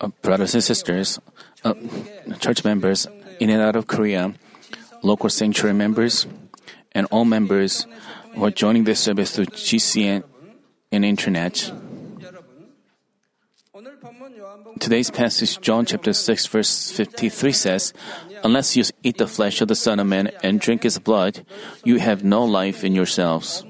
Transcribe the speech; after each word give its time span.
uh, 0.00 0.08
brothers 0.22 0.54
and 0.54 0.64
sisters, 0.64 1.20
uh, 1.62 1.74
church 2.40 2.64
members 2.64 3.06
in 3.38 3.48
and 3.48 3.62
out 3.62 3.76
of 3.76 3.86
Korea, 3.86 4.34
local 5.02 5.30
sanctuary 5.30 5.74
members, 5.74 6.26
and 6.90 7.06
all 7.12 7.24
members 7.24 7.86
who 8.34 8.44
are 8.44 8.50
joining 8.50 8.84
this 8.84 8.98
service 8.98 9.36
through 9.36 9.46
GCN 9.46 10.24
and 10.90 11.04
internet. 11.04 11.72
Today's 14.80 15.10
passage, 15.10 15.60
John 15.60 15.86
chapter 15.86 16.12
6, 16.12 16.46
verse 16.46 16.90
53 16.90 17.52
says, 17.52 17.94
Unless 18.42 18.76
you 18.76 18.82
eat 19.04 19.18
the 19.18 19.28
flesh 19.28 19.60
of 19.60 19.68
the 19.68 19.76
Son 19.76 20.00
of 20.00 20.08
Man 20.08 20.32
and 20.42 20.60
drink 20.60 20.82
his 20.82 20.98
blood, 20.98 21.46
you 21.84 21.98
have 22.00 22.24
no 22.24 22.44
life 22.44 22.82
in 22.82 22.96
yourselves. 22.96 23.64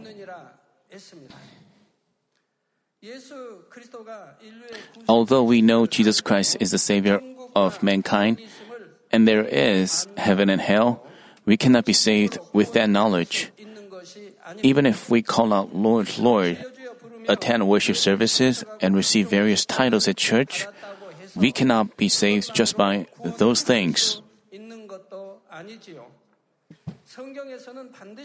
Although 5.11 5.43
we 5.43 5.59
know 5.61 5.91
Jesus 5.91 6.21
Christ 6.21 6.57
is 6.61 6.71
the 6.71 6.79
Savior 6.79 7.19
of 7.57 7.83
mankind, 7.83 8.39
and 9.11 9.27
there 9.27 9.43
is 9.43 10.07
heaven 10.17 10.49
and 10.49 10.63
hell, 10.63 11.03
we 11.45 11.57
cannot 11.57 11.85
be 11.85 11.93
saved 11.93 12.39
with 12.53 12.75
that 12.75 12.89
knowledge. 12.89 13.51
Even 14.63 14.87
if 14.87 15.11
we 15.11 15.21
call 15.21 15.53
out 15.53 15.75
Lord, 15.75 16.17
Lord, 16.17 16.65
attend 17.27 17.67
worship 17.67 17.97
services, 17.97 18.63
and 18.81 18.95
receive 18.95 19.29
various 19.29 19.67
titles 19.67 20.07
at 20.07 20.17
church, 20.17 20.71
we 21.35 21.51
cannot 21.51 21.97
be 21.97 22.09
saved 22.09 22.55
just 22.55 22.77
by 22.77 23.11
those 23.25 23.63
things. 23.63 24.23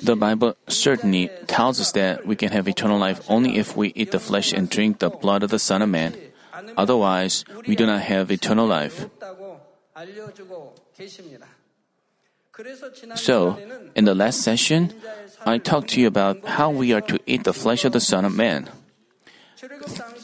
The 0.06 0.16
Bible 0.16 0.54
certainly 0.68 1.32
tells 1.48 1.82
us 1.82 1.92
that 1.94 2.28
we 2.30 2.36
can 2.36 2.54
have 2.54 2.68
eternal 2.68 3.00
life 3.00 3.26
only 3.28 3.58
if 3.58 3.76
we 3.76 3.90
eat 3.96 4.12
the 4.12 4.22
flesh 4.22 4.54
and 4.54 4.70
drink 4.70 5.00
the 5.00 5.10
blood 5.10 5.42
of 5.42 5.50
the 5.50 5.58
Son 5.58 5.82
of 5.82 5.90
Man. 5.90 6.14
Otherwise, 6.78 7.46
we 7.68 7.76
do 7.76 7.86
not 7.86 8.02
have 8.02 8.32
eternal 8.32 8.68
life. 8.68 9.08
So, 13.16 13.58
in 13.96 14.06
the 14.06 14.16
last 14.16 14.42
session, 14.42 14.94
I 15.46 15.58
talked 15.58 15.90
to 15.90 16.02
you 16.02 16.08
about 16.08 16.46
how 16.46 16.70
we 16.70 16.94
are 16.94 17.02
to 17.02 17.20
eat 17.26 17.44
the 17.44 17.54
flesh 17.54 17.84
of 17.84 17.92
the 17.92 18.00
Son 18.00 18.24
of 18.24 18.36
Man. 18.36 18.70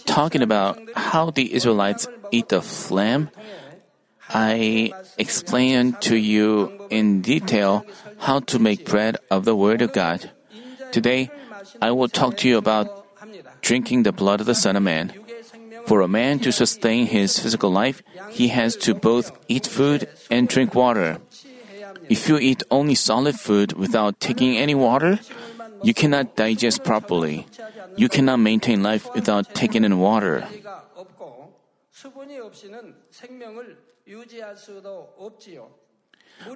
Talking 0.05 0.41
about 0.41 0.79
how 0.95 1.31
the 1.31 1.53
Israelites 1.53 2.07
eat 2.31 2.49
the 2.49 2.63
lamb, 2.89 3.29
I 4.29 4.93
explained 5.17 5.99
to 6.01 6.15
you 6.15 6.87
in 6.89 7.21
detail 7.21 7.85
how 8.19 8.39
to 8.47 8.59
make 8.59 8.85
bread 8.85 9.17
of 9.29 9.43
the 9.43 9.55
Word 9.55 9.81
of 9.81 9.91
God. 9.91 10.31
Today, 10.91 11.31
I 11.81 11.91
will 11.91 12.07
talk 12.07 12.37
to 12.37 12.47
you 12.47 12.57
about 12.57 12.87
drinking 13.61 14.03
the 14.03 14.11
blood 14.11 14.39
of 14.39 14.47
the 14.47 14.55
Son 14.55 14.75
of 14.75 14.83
Man. 14.83 15.13
For 15.85 16.01
a 16.01 16.07
man 16.07 16.39
to 16.39 16.51
sustain 16.51 17.07
his 17.07 17.39
physical 17.39 17.71
life, 17.71 18.03
he 18.29 18.49
has 18.49 18.75
to 18.77 18.93
both 18.93 19.31
eat 19.47 19.67
food 19.67 20.07
and 20.29 20.47
drink 20.47 20.75
water. 20.75 21.19
If 22.09 22.27
you 22.27 22.37
eat 22.37 22.63
only 22.71 22.95
solid 22.95 23.39
food 23.39 23.73
without 23.73 24.19
taking 24.19 24.57
any 24.57 24.75
water, 24.75 25.19
you 25.83 25.93
cannot 25.93 26.35
digest 26.35 26.83
properly. 26.83 27.47
You 27.95 28.09
cannot 28.09 28.39
maintain 28.39 28.83
life 28.83 29.07
without 29.13 29.53
taking 29.53 29.83
in 29.83 29.99
water. 29.99 30.47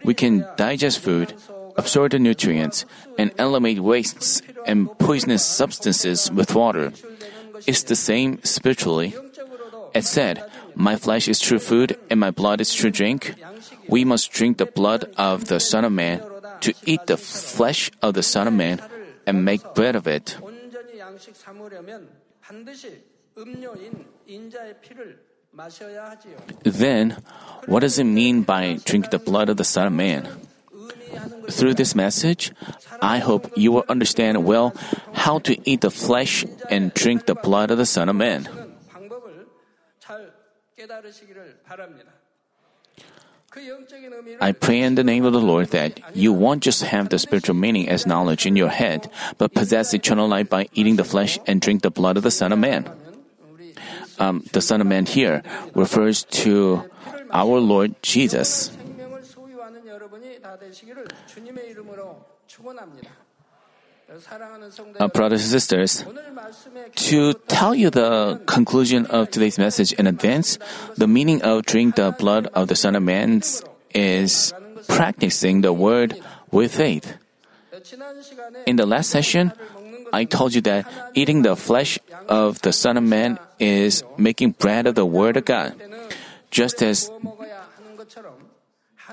We 0.04 0.14
can 0.14 0.46
digest 0.58 1.00
food, 1.00 1.36
absorb 1.78 2.12
the 2.12 2.20
nutrients, 2.20 2.86
and 3.18 3.32
eliminate 3.38 3.82
wastes 3.82 4.42
and 4.66 4.90
poisonous 4.98 5.46
substances 5.46 6.32
with 6.32 6.56
water 6.56 6.92
is 7.66 7.84
the 7.84 7.96
same 7.96 8.44
spiritually. 8.44 9.16
It 9.94 10.04
said, 10.04 10.44
My 10.76 10.96
flesh 10.96 11.28
is 11.28 11.40
true 11.40 11.60
food 11.60 11.98
and 12.10 12.20
my 12.20 12.32
blood 12.32 12.60
is 12.60 12.74
true 12.74 12.92
drink. 12.92 13.36
We 13.88 14.04
must 14.04 14.32
drink 14.32 14.58
the 14.58 14.66
blood 14.66 15.06
of 15.18 15.46
the 15.46 15.60
Son 15.60 15.86
of 15.86 15.92
Man 15.92 16.22
to 16.62 16.74
eat 16.86 17.08
the 17.08 17.18
flesh 17.18 17.92
of 18.02 18.14
the 18.14 18.24
Son 18.24 18.48
of 18.48 18.54
Man 18.54 18.82
and 19.26 19.46
make 19.46 19.62
bread 19.74 19.96
of 19.96 20.08
it. 20.08 20.38
Then, 26.64 27.18
what 27.66 27.80
does 27.80 28.00
it 28.00 28.04
mean 28.04 28.42
by 28.42 28.80
drink 28.84 29.10
the 29.10 29.20
blood 29.20 29.50
of 29.50 29.58
the 29.58 29.64
Son 29.64 29.88
of 29.88 29.94
Man? 29.94 30.28
Through 31.50 31.76
this 31.76 31.96
message, 31.96 32.52
I 33.02 33.20
hope 33.20 33.52
you 33.56 33.72
will 33.72 33.86
understand 33.88 34.44
well 34.46 34.74
how 35.14 35.40
to 35.40 35.58
eat 35.70 35.82
the 35.82 35.92
flesh 35.92 36.46
and 36.70 36.94
drink 36.94 37.26
the 37.26 37.36
blood 37.36 37.72
of 37.72 37.78
the 37.78 37.86
Son 37.86 38.10
of 38.10 38.16
Man. 38.16 38.50
I 44.42 44.52
pray 44.52 44.82
in 44.82 44.96
the 44.96 45.04
name 45.04 45.24
of 45.24 45.32
the 45.32 45.40
Lord 45.40 45.70
that 45.70 46.00
you 46.14 46.34
won't 46.34 46.62
just 46.62 46.84
have 46.84 47.10
the 47.10 47.20
spiritual 47.20 47.56
meaning 47.56 47.88
as 47.88 48.06
knowledge 48.06 48.46
in 48.46 48.56
your 48.56 48.70
head, 48.70 49.10
but 49.38 49.54
possess 49.54 49.94
eternal 49.94 50.28
life 50.28 50.50
by 50.50 50.68
eating 50.74 50.98
the 50.98 51.08
flesh 51.08 51.40
and 51.48 51.62
drink 51.62 51.82
the 51.82 51.92
blood 51.92 52.18
of 52.18 52.24
the 52.24 52.32
Son 52.32 52.52
of 52.52 52.60
Man. 52.60 52.90
Um, 54.20 54.44
the 54.52 54.62
Son 54.62 54.82
of 54.82 54.88
Man 54.88 55.06
here 55.06 55.44
refers 55.74 56.24
to 56.44 56.84
our 57.32 57.60
Lord 57.60 57.96
Jesus. 58.02 58.76
Uh, 65.00 65.08
brothers 65.08 65.42
and 65.42 65.50
sisters, 65.52 66.06
to 66.96 67.34
tell 67.48 67.74
you 67.74 67.90
the 67.90 68.40
conclusion 68.46 69.06
of 69.08 69.32
today's 69.32 69.58
message 69.58 69.94
in 69.94 70.06
advance, 70.06 70.60
the 70.96 71.08
meaning 71.08 71.42
of 71.42 71.66
drink 71.66 71.96
the 71.96 72.12
blood 72.12 72.48
of 72.54 72.68
the 72.68 72.76
Son 72.76 72.96
of 72.96 73.02
Man 73.02 73.42
is 73.96 74.54
practicing 74.88 75.62
the 75.62 75.74
word 75.74 76.22
with 76.52 76.76
faith. 76.76 77.18
In 78.68 78.76
the 78.76 78.86
last 78.86 79.10
session, 79.10 79.54
I 80.14 80.26
told 80.26 80.54
you 80.54 80.62
that 80.62 80.86
eating 81.16 81.42
the 81.42 81.56
flesh 81.56 81.98
of 82.30 82.62
the 82.62 82.72
Son 82.72 82.98
of 82.98 83.04
Man 83.04 83.40
is 83.60 84.04
making 84.18 84.52
bread 84.52 84.86
of 84.86 84.94
the 84.94 85.06
Word 85.06 85.36
of 85.38 85.46
God. 85.46 85.74
Just 86.52 86.82
as 86.84 87.10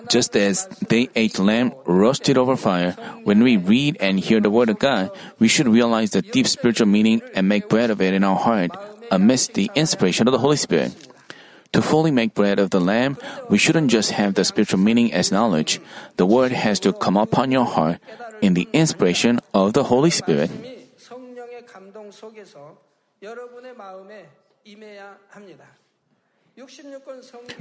just 0.09 0.35
as 0.35 0.67
they 0.89 1.09
ate 1.15 1.39
lamb 1.39 1.73
roasted 1.85 2.37
over 2.37 2.55
fire, 2.55 2.91
when 3.23 3.41
we 3.43 3.57
read 3.57 3.97
and 3.99 4.19
hear 4.19 4.39
the 4.39 4.49
Word 4.49 4.69
of 4.69 4.79
God, 4.79 5.11
we 5.39 5.47
should 5.47 5.67
realize 5.67 6.11
the 6.11 6.21
deep 6.21 6.47
spiritual 6.47 6.87
meaning 6.87 7.21
and 7.33 7.47
make 7.49 7.69
bread 7.69 7.89
of 7.89 8.01
it 8.01 8.13
in 8.13 8.23
our 8.23 8.37
heart 8.37 8.71
amidst 9.11 9.53
the 9.53 9.71
inspiration 9.75 10.27
of 10.27 10.31
the 10.33 10.39
Holy 10.39 10.57
Spirit. 10.57 10.93
To 11.73 11.81
fully 11.81 12.11
make 12.11 12.33
bread 12.33 12.59
of 12.59 12.69
the 12.69 12.79
Lamb, 12.79 13.17
we 13.49 13.57
shouldn't 13.57 13.91
just 13.91 14.11
have 14.11 14.35
the 14.35 14.45
spiritual 14.45 14.79
meaning 14.79 15.11
as 15.13 15.31
knowledge. 15.31 15.81
The 16.15 16.25
Word 16.25 16.51
has 16.51 16.79
to 16.81 16.93
come 16.93 17.17
upon 17.17 17.51
your 17.51 17.65
heart 17.65 17.99
in 18.41 18.53
the 18.53 18.69
inspiration 18.73 19.39
of 19.53 19.73
the 19.73 19.83
Holy 19.83 20.09
Spirit. 20.09 20.49
말씀이 20.49 20.87
성령의 20.97 21.65
감동 21.65 22.11
속에서 22.11 22.77
여러분의 23.21 23.75
마음에 23.75 24.29
임해야 24.63 25.17
합니다. 25.29 25.65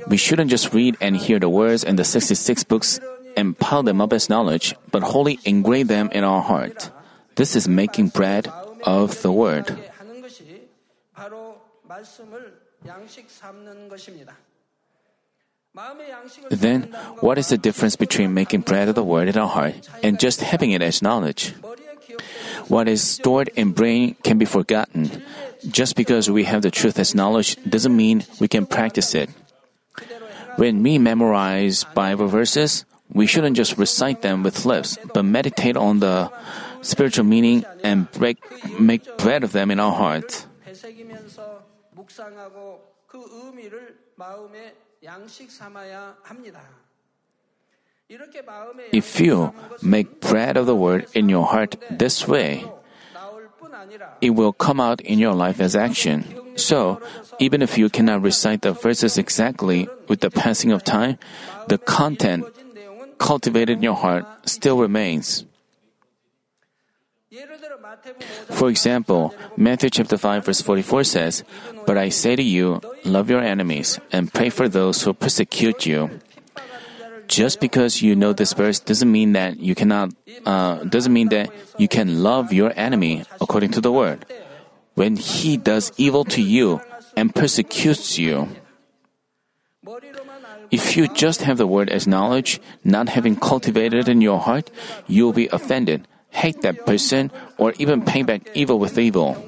We 0.07 0.17
shouldn't 0.17 0.49
just 0.49 0.73
read 0.73 0.97
and 0.99 1.15
hear 1.15 1.39
the 1.39 1.49
words 1.49 1.83
in 1.83 1.95
the 1.95 2.03
66 2.03 2.63
books 2.65 2.99
and 3.37 3.57
pile 3.57 3.83
them 3.83 4.01
up 4.01 4.11
as 4.13 4.29
knowledge, 4.29 4.75
but 4.91 5.03
wholly 5.03 5.39
engrave 5.45 5.87
them 5.87 6.09
in 6.11 6.23
our 6.23 6.41
heart. 6.41 6.91
This 7.35 7.55
is 7.55 7.67
making 7.67 8.09
bread 8.09 8.51
of 8.83 9.21
the 9.21 9.31
word. 9.31 9.77
Then, 16.49 16.81
what 17.21 17.37
is 17.37 17.47
the 17.47 17.57
difference 17.57 17.95
between 17.95 18.33
making 18.33 18.61
bread 18.61 18.89
of 18.89 18.95
the 18.95 19.03
word 19.03 19.29
in 19.29 19.37
our 19.37 19.47
heart 19.47 19.87
and 20.03 20.19
just 20.19 20.41
having 20.41 20.71
it 20.71 20.81
as 20.81 21.01
knowledge? 21.01 21.53
머리에 22.00 22.00
기억되는 22.00 22.70
What 22.70 22.88
is 22.90 23.02
stored 23.02 23.52
in 23.56 23.72
brain 23.72 24.16
can 24.22 24.38
be 24.38 24.46
forgotten. 24.46 25.22
Just 25.70 25.96
because 25.96 26.30
we 26.30 26.44
have 26.44 26.62
the 26.62 26.70
truth 26.70 26.98
as 26.98 27.14
knowledge 27.14 27.56
doesn't 27.68 27.94
mean 27.94 28.24
we 28.40 28.48
can 28.48 28.66
practice 28.66 29.14
it. 29.14 29.30
그대로 29.92 30.26
행하 30.26 30.56
When 30.58 30.82
we 30.82 30.98
memorize 30.98 31.84
Bible 31.94 32.28
verses, 32.28 32.84
we 33.12 33.26
shouldn't 33.26 33.56
just 33.56 33.78
recite 33.78 34.22
them 34.22 34.42
with 34.42 34.64
lips, 34.64 34.98
but 35.14 35.24
meditate 35.24 35.76
on 35.76 36.00
the 36.00 36.30
spiritual 36.82 37.24
meaning 37.24 37.64
and 37.84 38.10
break, 38.12 38.38
make 38.80 39.04
bread 39.18 39.44
of 39.44 39.52
them 39.52 39.70
in 39.70 39.78
our 39.78 39.92
heart. 39.92 40.46
되새기면서 40.64 41.64
묵상하고 41.92 42.82
그 43.06 43.22
의미를 43.30 43.96
마음에 44.16 44.74
양식 45.04 45.50
삼아야 45.50 46.16
합니다. 46.22 46.79
If 48.91 49.19
you 49.19 49.53
make 49.81 50.19
bread 50.19 50.57
of 50.57 50.65
the 50.65 50.75
word 50.75 51.07
in 51.13 51.29
your 51.29 51.45
heart 51.45 51.75
this 51.89 52.27
way, 52.27 52.65
it 54.19 54.31
will 54.31 54.53
come 54.53 54.79
out 54.79 55.01
in 55.01 55.19
your 55.19 55.33
life 55.33 55.59
as 55.59 55.75
action. 55.75 56.25
So, 56.55 57.01
even 57.39 57.61
if 57.61 57.77
you 57.77 57.89
cannot 57.89 58.21
recite 58.21 58.61
the 58.61 58.73
verses 58.73 59.17
exactly 59.17 59.87
with 60.07 60.19
the 60.19 60.29
passing 60.29 60.71
of 60.71 60.83
time, 60.83 61.17
the 61.67 61.77
content 61.77 62.45
cultivated 63.17 63.77
in 63.77 63.83
your 63.83 63.95
heart 63.95 64.25
still 64.45 64.77
remains. 64.77 65.45
For 68.49 68.69
example, 68.69 69.33
Matthew 69.55 69.89
chapter 69.89 70.17
5 70.17 70.45
verse 70.45 70.61
44 70.61 71.03
says, 71.05 71.43
But 71.85 71.97
I 71.97 72.09
say 72.09 72.35
to 72.35 72.43
you, 72.43 72.81
love 73.05 73.29
your 73.29 73.41
enemies 73.41 73.99
and 74.11 74.33
pray 74.33 74.49
for 74.49 74.67
those 74.67 75.03
who 75.03 75.13
persecute 75.13 75.85
you. 75.85 76.09
Just 77.31 77.63
because 77.63 78.03
you 78.03 78.11
know 78.11 78.35
this 78.35 78.51
verse 78.51 78.83
doesn't 78.83 79.07
mean 79.07 79.31
that 79.39 79.55
you 79.55 79.71
cannot, 79.71 80.11
uh, 80.45 80.83
doesn't 80.83 81.15
mean 81.15 81.29
that 81.31 81.47
you 81.79 81.87
can 81.87 82.21
love 82.21 82.51
your 82.51 82.75
enemy 82.75 83.23
according 83.39 83.71
to 83.71 83.79
the 83.79 83.87
word. 83.87 84.27
When 84.99 85.15
he 85.15 85.55
does 85.55 85.95
evil 85.95 86.27
to 86.27 86.43
you 86.43 86.83
and 87.15 87.33
persecutes 87.33 88.19
you, 88.19 88.51
if 90.75 90.97
you 90.99 91.07
just 91.07 91.47
have 91.47 91.55
the 91.55 91.65
word 91.71 91.87
as 91.87 92.03
knowledge, 92.03 92.59
not 92.83 93.07
having 93.15 93.39
cultivated 93.39 94.07
it 94.07 94.11
in 94.11 94.19
your 94.19 94.39
heart, 94.39 94.67
you 95.07 95.23
will 95.23 95.31
be 95.31 95.47
offended, 95.55 96.11
hate 96.35 96.59
that 96.67 96.85
person, 96.85 97.31
or 97.57 97.71
even 97.79 98.03
pay 98.03 98.27
back 98.27 98.51
evil 98.53 98.75
with 98.75 98.99
evil. 98.99 99.39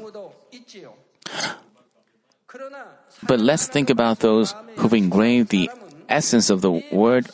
But 3.28 3.40
let's 3.44 3.68
think 3.68 3.90
about 3.90 4.20
those 4.20 4.56
who've 4.80 4.94
engraved 4.96 5.50
the 5.50 5.70
essence 6.08 6.50
of 6.50 6.62
the 6.62 6.72
word 6.92 7.28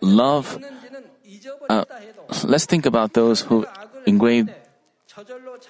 love, 0.00 0.58
uh, 1.68 1.84
let's 2.44 2.66
think 2.66 2.86
about 2.86 3.14
those 3.14 3.40
who 3.42 3.66
engrave 4.06 4.48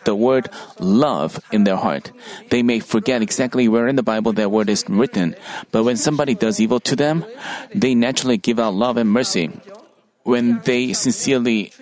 the 0.05 0.15
word 0.15 0.49
love 0.79 1.41
in 1.51 1.65
their 1.65 1.77
heart. 1.77 2.13
They 2.51 2.63
may 2.63 2.81
forget 2.81 3.23
exactly 3.23 3.69
where 3.69 3.89
in 3.89 3.97
the 3.97 4.03
Bible 4.03 4.33
that 4.35 4.51
word 4.51 4.69
is 4.69 4.85
written, 4.89 5.35
but 5.71 5.85
when 5.85 5.97
somebody 5.97 6.35
does 6.35 6.61
evil 6.61 6.81
to 6.81 6.97
them, 6.97 7.25
they 7.75 7.95
naturally 7.95 8.37
give 8.37 8.59
out 8.59 8.75
love 8.75 8.97
and 8.97 9.11
mercy. 9.11 9.51
When 10.23 10.61
they 10.65 10.93
sincerely, 10.93 11.73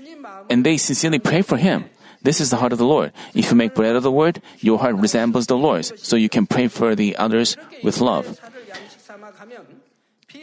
and 0.49 0.65
they 0.65 0.79
sincerely 0.79 1.19
pray 1.19 1.43
for 1.43 1.59
him. 1.59 1.85
This 2.23 2.41
is 2.41 2.51
the 2.51 2.57
heart 2.57 2.73
of 2.73 2.79
the 2.79 2.87
Lord. 2.87 3.13
If 3.35 3.51
you 3.51 3.57
make 3.57 3.75
bread 3.75 3.97
of 3.97 4.03
the 4.03 4.13
word, 4.13 4.43
your 4.61 4.79
heart 4.79 4.97
resembles 4.97 5.47
the 5.47 5.57
Lord's, 5.57 5.93
so 6.01 6.17
you 6.17 6.29
can 6.29 6.47
pray 6.47 6.69
for 6.69 6.95
the 6.95 7.17
others 7.17 7.57
with 7.83 8.01
love. 8.01 8.41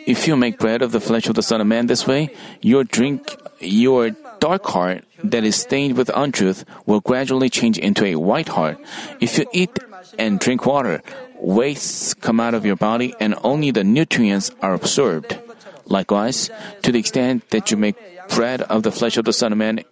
If 0.08 0.26
you 0.26 0.38
make 0.38 0.58
bread 0.58 0.82
of 0.82 0.94
the 0.94 1.02
flesh 1.04 1.28
of 1.28 1.36
the 1.36 1.44
Son 1.44 1.60
of 1.60 1.68
Man 1.68 1.88
this 1.88 2.08
way, 2.08 2.32
your 2.62 2.86
drink, 2.86 3.36
your 3.60 4.12
dark 4.40 4.64
heart 4.68 5.04
that 5.22 5.44
is 5.44 5.58
stained 5.58 5.98
with 5.98 6.10
untruth 6.16 6.64
will 6.86 7.02
gradually 7.02 7.50
change 7.50 7.78
into 7.78 8.06
a 8.06 8.16
white 8.16 8.48
heart. 8.48 8.80
If 9.20 9.38
you 9.38 9.46
eat 9.52 9.76
and 10.18 10.40
drink 10.40 10.66
water, 10.66 11.04
wastes 11.36 12.14
come 12.14 12.40
out 12.40 12.54
of 12.54 12.66
your 12.66 12.78
body 12.78 13.16
and 13.20 13.36
only 13.44 13.72
the 13.72 13.84
nutrients 13.84 14.50
are 14.62 14.74
absorbed. 14.74 15.38
Likewise, 15.84 16.50
to 16.84 16.94
the 16.94 17.00
extent 17.00 17.50
that 17.50 17.70
you 17.70 17.76
make 17.76 18.00
bread 18.30 18.62
of 18.64 18.84
the 18.84 18.92
flesh 18.96 19.18
of 19.18 19.26
the 19.26 19.34
Son 19.34 19.52
of 19.52 19.58
Man 19.58 19.84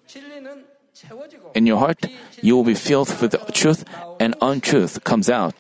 in 1.54 1.68
your 1.68 1.80
heart, 1.80 2.08
you 2.42 2.56
will 2.56 2.64
be 2.64 2.74
filled 2.74 3.12
with 3.20 3.36
truth 3.52 3.84
and 4.20 4.34
untruth 4.42 5.04
comes 5.04 5.30
out. 5.30 5.56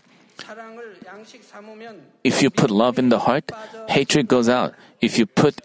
If 2.25 2.41
you 2.41 2.49
put 2.49 2.71
love 2.71 2.97
in 2.97 3.09
the 3.09 3.19
heart, 3.19 3.51
hatred 3.87 4.27
goes 4.27 4.49
out. 4.49 4.73
If 4.99 5.19
you 5.19 5.27
put 5.29 5.61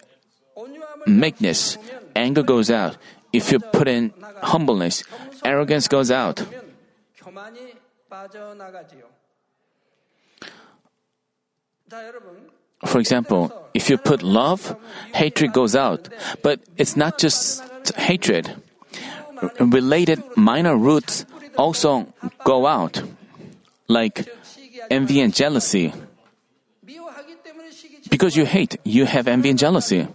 meekness, 1.07 1.79
anger 2.15 2.43
goes 2.43 2.71
out. 2.71 3.01
If 3.33 3.51
you 3.51 3.61
put 3.61 3.89
in 3.89 4.13
humbleness, 4.43 5.03
arrogance 5.43 5.89
goes 5.89 6.11
out. 6.11 6.45
For 12.85 12.99
example, 13.01 13.53
if 13.73 13.89
you 13.89 13.97
put 13.97 14.23
love, 14.23 14.77
hatred 15.15 15.55
goes 15.55 15.75
out. 15.75 16.11
But 16.43 16.61
it's 16.77 16.95
not 16.95 17.17
just 17.17 17.65
hatred. 17.97 18.53
Related 19.59 20.23
minor 20.37 20.77
roots 20.77 21.25
also 21.57 22.13
go 22.45 22.67
out, 22.67 23.01
like 23.89 24.29
envy 24.91 25.21
and 25.21 25.33
jealousy. 25.33 25.95
Because 28.11 28.37
you 28.37 28.45
hate, 28.45 28.77
you 28.85 29.07
have 29.07 29.29
envy 29.29 29.51
and 29.51 29.59
jealousy. 29.59 30.07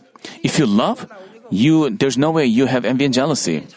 If 0.44 0.60
you 0.60 0.66
love, 0.66 1.08
you 1.50 1.90
there's 1.90 2.18
no 2.18 2.32
way 2.32 2.46
you 2.46 2.66
have 2.66 2.86
envy 2.86 3.06
and 3.06 3.14
jealousy. 3.14 3.68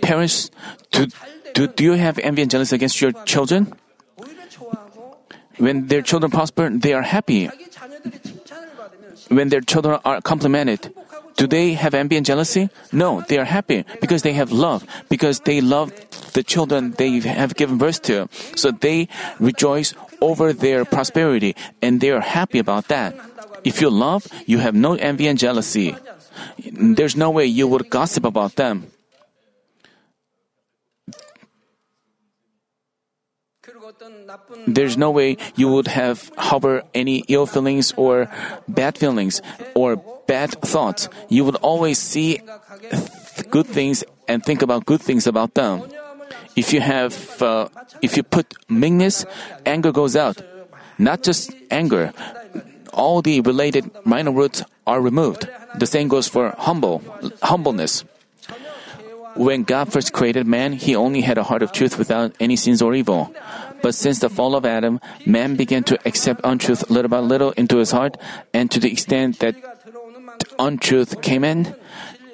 Parents, 0.00 0.50
do, 0.90 1.06
do, 1.54 1.68
do 1.68 1.84
you 1.84 1.92
have 1.92 2.18
envy 2.18 2.42
and 2.42 2.50
jealousy 2.50 2.76
against 2.76 3.00
your 3.00 3.12
children? 3.24 3.72
When 5.58 5.86
their 5.86 6.02
children 6.02 6.30
prosper, 6.30 6.70
they 6.70 6.92
are 6.92 7.02
happy. 7.02 7.50
When 9.28 9.48
their 9.48 9.60
children 9.60 10.00
are 10.04 10.20
complimented, 10.20 10.92
do 11.36 11.46
they 11.46 11.74
have 11.74 11.94
envy 11.94 12.16
and 12.16 12.26
jealousy? 12.26 12.68
No, 12.92 13.22
they 13.28 13.38
are 13.38 13.44
happy 13.44 13.84
because 14.00 14.22
they 14.22 14.32
have 14.32 14.52
love, 14.52 14.84
because 15.08 15.40
they 15.40 15.60
love 15.60 15.92
the 16.32 16.42
children 16.42 16.92
they 16.98 17.20
have 17.20 17.54
given 17.54 17.78
birth 17.78 18.02
to. 18.02 18.28
So 18.56 18.70
they 18.70 19.08
rejoice 19.38 19.94
over 20.20 20.52
their 20.52 20.84
prosperity 20.84 21.56
and 21.80 22.00
they 22.00 22.10
are 22.10 22.20
happy 22.20 22.58
about 22.58 22.88
that. 22.88 23.14
If 23.64 23.80
you 23.80 23.90
love, 23.90 24.26
you 24.46 24.58
have 24.58 24.74
no 24.74 24.94
envy 24.94 25.26
and 25.26 25.38
jealousy. 25.38 25.96
There's 26.72 27.16
no 27.16 27.30
way 27.30 27.46
you 27.46 27.66
would 27.68 27.90
gossip 27.90 28.24
about 28.24 28.56
them. 28.56 28.86
There's 34.66 34.96
no 34.96 35.10
way 35.10 35.36
you 35.56 35.68
would 35.68 35.88
have 35.88 36.30
harbor 36.36 36.82
any 36.94 37.24
ill 37.28 37.46
feelings 37.46 37.92
or 37.96 38.28
bad 38.68 38.98
feelings 38.98 39.40
or 39.74 39.96
bad 40.26 40.50
thoughts. 40.62 41.08
You 41.28 41.44
would 41.44 41.56
always 41.56 41.98
see 41.98 42.40
th- 42.90 43.50
good 43.50 43.66
things 43.66 44.04
and 44.28 44.42
think 44.44 44.62
about 44.62 44.86
good 44.86 45.00
things 45.00 45.26
about 45.26 45.54
them. 45.54 45.82
If 46.56 46.72
you 46.72 46.80
have, 46.80 47.14
uh, 47.42 47.68
if 48.02 48.16
you 48.16 48.22
put 48.22 48.54
meanness, 48.68 49.24
anger 49.64 49.92
goes 49.92 50.16
out. 50.16 50.40
Not 50.98 51.22
just 51.22 51.50
anger, 51.70 52.12
all 52.92 53.22
the 53.22 53.40
related 53.40 53.90
minor 54.04 54.32
roots 54.32 54.62
are 54.86 55.00
removed. 55.00 55.48
The 55.78 55.86
same 55.86 56.08
goes 56.08 56.28
for 56.28 56.54
humble, 56.58 57.02
humbleness. 57.42 58.04
When 59.34 59.62
God 59.64 59.90
first 59.90 60.12
created 60.12 60.46
man, 60.46 60.74
he 60.74 60.94
only 60.94 61.22
had 61.22 61.38
a 61.38 61.44
heart 61.44 61.62
of 61.62 61.72
truth 61.72 61.96
without 61.96 62.34
any 62.38 62.56
sins 62.56 62.82
or 62.82 62.94
evil. 62.94 63.34
But 63.80 63.94
since 63.94 64.18
the 64.18 64.28
fall 64.28 64.54
of 64.54 64.66
Adam, 64.66 65.00
man 65.24 65.56
began 65.56 65.84
to 65.84 65.98
accept 66.06 66.42
untruth 66.44 66.90
little 66.90 67.08
by 67.08 67.20
little 67.20 67.52
into 67.52 67.78
his 67.78 67.90
heart, 67.92 68.16
and 68.52 68.70
to 68.70 68.78
the 68.78 68.92
extent 68.92 69.38
that 69.40 69.56
untruth 70.58 71.22
came 71.22 71.44
in, 71.44 71.74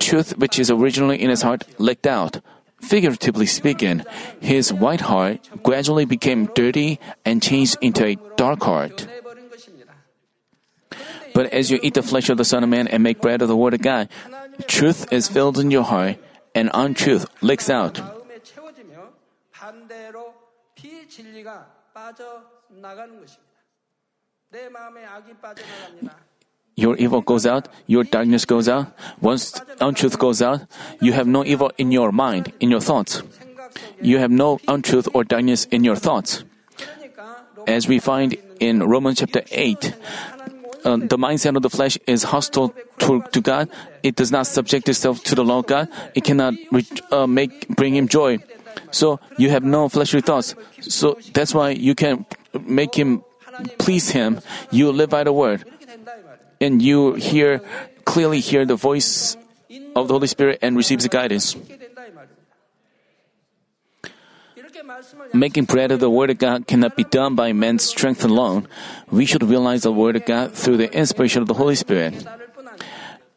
truth 0.00 0.37
which 0.38 0.58
is 0.58 0.70
originally 0.70 1.22
in 1.22 1.31
his 1.31 1.43
heart 1.43 1.64
leaked 1.78 2.06
out. 2.06 2.40
Figuratively 2.81 3.46
speaking, 3.46 4.05
his 4.40 4.72
white 4.72 5.02
heart 5.02 5.40
gradually 5.62 6.05
became 6.05 6.46
dirty 6.55 7.00
and 7.25 7.43
changed 7.43 7.76
into 7.81 8.05
a 8.05 8.16
dark 8.37 8.62
heart. 8.62 9.06
But 11.38 11.54
as 11.54 11.70
you 11.70 11.78
eat 11.86 11.94
the 11.94 12.02
flesh 12.02 12.28
of 12.30 12.36
the 12.36 12.44
Son 12.44 12.64
of 12.64 12.68
Man 12.68 12.88
and 12.90 13.00
make 13.00 13.22
bread 13.22 13.42
of 13.42 13.46
the 13.46 13.54
Word 13.54 13.70
of 13.72 13.80
God, 13.80 14.08
truth 14.66 15.06
is 15.12 15.28
filled 15.30 15.56
in 15.56 15.70
your 15.70 15.84
heart, 15.84 16.18
and 16.52 16.68
untruth 16.74 17.30
leaks 17.42 17.70
out. 17.70 18.02
Your 26.74 26.96
evil 26.96 27.22
goes 27.22 27.46
out, 27.46 27.68
your 27.86 28.02
darkness 28.02 28.44
goes 28.44 28.68
out. 28.68 28.90
Once 29.20 29.62
untruth 29.78 30.18
goes 30.18 30.42
out, 30.42 30.66
you 31.00 31.12
have 31.12 31.28
no 31.28 31.44
evil 31.44 31.70
in 31.78 31.92
your 31.92 32.10
mind, 32.10 32.50
in 32.58 32.68
your 32.68 32.82
thoughts. 32.82 33.22
You 34.02 34.18
have 34.18 34.32
no 34.32 34.58
untruth 34.66 35.06
or 35.14 35.22
darkness 35.22 35.66
in 35.70 35.84
your 35.84 35.94
thoughts. 35.94 36.42
As 37.68 37.86
we 37.86 38.00
find 38.00 38.34
in 38.58 38.82
Romans 38.82 39.20
chapter 39.20 39.42
8, 39.52 39.94
uh, 40.85 40.97
the 40.97 41.19
mindset 41.19 41.56
of 41.56 41.63
the 41.63 41.70
flesh 41.70 41.99
is 42.06 42.23
hostile 42.25 42.75
to, 42.99 43.23
to, 43.32 43.41
God, 43.41 43.69
it 44.03 44.17
does 44.17 44.31
not 44.31 44.47
subject 44.47 44.89
itself 44.89 45.23
to 45.25 45.35
the 45.35 45.44
law 45.44 45.58
of 45.61 45.67
God. 45.67 45.89
It 46.15 46.25
cannot 46.25 46.55
re- 46.70 46.87
uh, 47.11 47.27
make 47.27 47.69
bring 47.69 47.94
him 47.94 48.08
joy. 48.08 48.39
So 48.91 49.20
you 49.37 49.51
have 49.51 49.65
no 49.65 49.89
fleshly 49.89 50.20
thoughts. 50.20 50.55
So 50.81 51.19
that's 51.32 51.55
why 51.55 51.70
you 51.70 51.94
can 51.94 52.27
make 52.67 52.94
him 52.94 53.25
please 53.79 54.11
him. 54.11 54.41
You 54.70 54.93
live 54.93 55.11
by 55.11 55.25
the 55.25 55.32
word, 55.32 55.65
and 56.61 56.81
you 56.81 57.15
hear 57.15 57.61
clearly 58.05 58.41
hear 58.41 58.65
the 58.65 58.77
voice 58.77 59.37
of 59.97 60.08
the 60.08 60.15
Holy 60.15 60.27
Spirit 60.27 60.58
and 60.63 60.77
receives 60.77 61.03
the 61.05 61.11
guidance. 61.11 61.56
Making 65.32 65.64
bread 65.64 65.93
of 65.93 66.00
the 66.00 66.10
Word 66.10 66.31
of 66.31 66.38
God 66.38 66.67
cannot 66.67 66.96
be 66.96 67.05
done 67.05 67.34
by 67.34 67.52
man's 67.52 67.84
strength 67.84 68.24
alone. 68.24 68.67
We 69.10 69.26
should 69.26 69.43
realize 69.43 69.82
the 69.82 69.93
Word 69.93 70.17
of 70.17 70.24
God 70.24 70.52
through 70.55 70.78
the 70.78 70.93
inspiration 70.93 71.43
of 71.43 71.48
the 71.48 71.55
Holy 71.55 71.74
Spirit. 71.74 72.26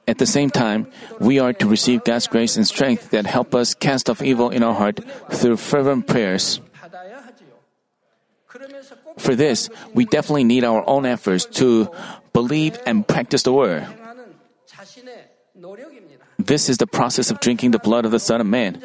At 0.08 0.18
the 0.18 0.26
same 0.26 0.50
time, 0.50 0.88
we 1.20 1.40
are 1.40 1.54
to 1.54 1.68
receive 1.68 2.04
God's 2.04 2.28
grace 2.28 2.58
and 2.58 2.66
strength 2.66 3.12
that 3.12 3.26
help 3.26 3.54
us 3.54 3.74
cast 3.74 4.10
off 4.10 4.22
evil 4.22 4.50
in 4.50 4.64
our 4.64 4.74
heart 4.74 5.00
through 5.32 5.58
fervent 5.58 6.08
prayers. 6.08 6.60
For 9.18 9.36
this, 9.36 9.70
we 9.94 10.06
definitely 10.06 10.44
need 10.44 10.64
our 10.64 10.84
own 10.88 11.06
efforts 11.06 11.46
to 11.62 11.92
believe 12.34 12.80
and 12.86 13.08
practice 13.08 13.44
the 13.44 13.54
Word. 13.54 13.88
This 16.40 16.70
is 16.70 16.78
the 16.78 16.88
process 16.88 17.30
of 17.30 17.40
drinking 17.40 17.72
the 17.72 17.80
blood 17.80 18.06
of 18.06 18.12
the 18.12 18.20
Son 18.20 18.42
of 18.42 18.48
Man. 18.48 18.82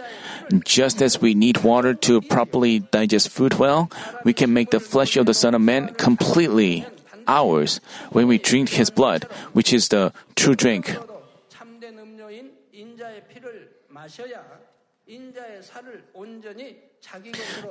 Just 0.64 1.02
as 1.02 1.20
we 1.20 1.34
need 1.34 1.64
water 1.64 1.94
to 2.06 2.20
properly 2.20 2.78
digest 2.78 3.30
food 3.30 3.54
well, 3.54 3.90
we 4.24 4.32
can 4.32 4.52
make 4.52 4.70
the 4.70 4.80
flesh 4.80 5.16
of 5.16 5.26
the 5.26 5.34
Son 5.34 5.54
of 5.54 5.60
Man 5.60 5.94
completely 5.94 6.86
ours 7.26 7.80
when 8.10 8.28
we 8.28 8.38
drink 8.38 8.70
his 8.70 8.90
blood, 8.90 9.24
which 9.52 9.72
is 9.72 9.88
the 9.88 10.12
true 10.36 10.54
drink. 10.54 10.96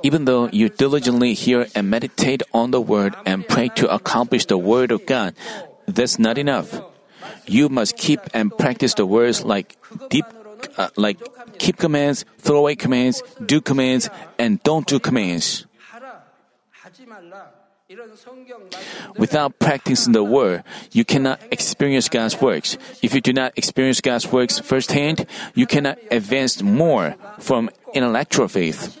Even 0.02 0.24
though 0.24 0.48
you 0.52 0.68
diligently 0.68 1.34
hear 1.34 1.66
and 1.74 1.90
meditate 1.90 2.42
on 2.52 2.70
the 2.70 2.80
word 2.80 3.14
and 3.24 3.46
pray 3.48 3.68
to 3.76 3.88
accomplish 3.92 4.46
the 4.46 4.58
word 4.58 4.90
of 4.92 5.06
God, 5.06 5.34
that's 5.86 6.18
not 6.18 6.38
enough. 6.38 6.80
You 7.46 7.68
must 7.68 7.96
keep 7.96 8.20
and 8.34 8.56
practice 8.56 8.94
the 8.94 9.06
words 9.06 9.44
like 9.44 9.76
deep 10.10 10.26
uh, 10.76 10.88
like 10.96 11.18
keep 11.58 11.76
commands, 11.76 12.24
throw 12.38 12.58
away 12.58 12.76
commands, 12.76 13.22
do 13.44 13.60
commands, 13.60 14.10
and 14.38 14.62
don't 14.62 14.86
do 14.86 14.98
commands. 14.98 15.66
Without 19.16 19.58
practicing 19.58 20.12
the 20.12 20.24
word, 20.24 20.64
you 20.90 21.04
cannot 21.04 21.40
experience 21.52 22.08
God's 22.08 22.40
works. 22.40 22.76
If 23.02 23.14
you 23.14 23.20
do 23.20 23.32
not 23.32 23.52
experience 23.56 24.00
God's 24.00 24.26
works 24.26 24.58
firsthand, 24.58 25.26
you 25.54 25.66
cannot 25.66 25.98
advance 26.10 26.62
more 26.62 27.14
from 27.38 27.70
intellectual 27.94 28.48
faith. 28.48 28.98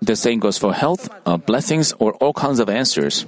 The 0.00 0.16
same 0.16 0.40
goes 0.40 0.58
for 0.58 0.72
health, 0.72 1.08
uh, 1.26 1.36
blessings, 1.36 1.92
or 1.98 2.14
all 2.14 2.32
kinds 2.32 2.60
of 2.60 2.68
answers. 2.68 3.26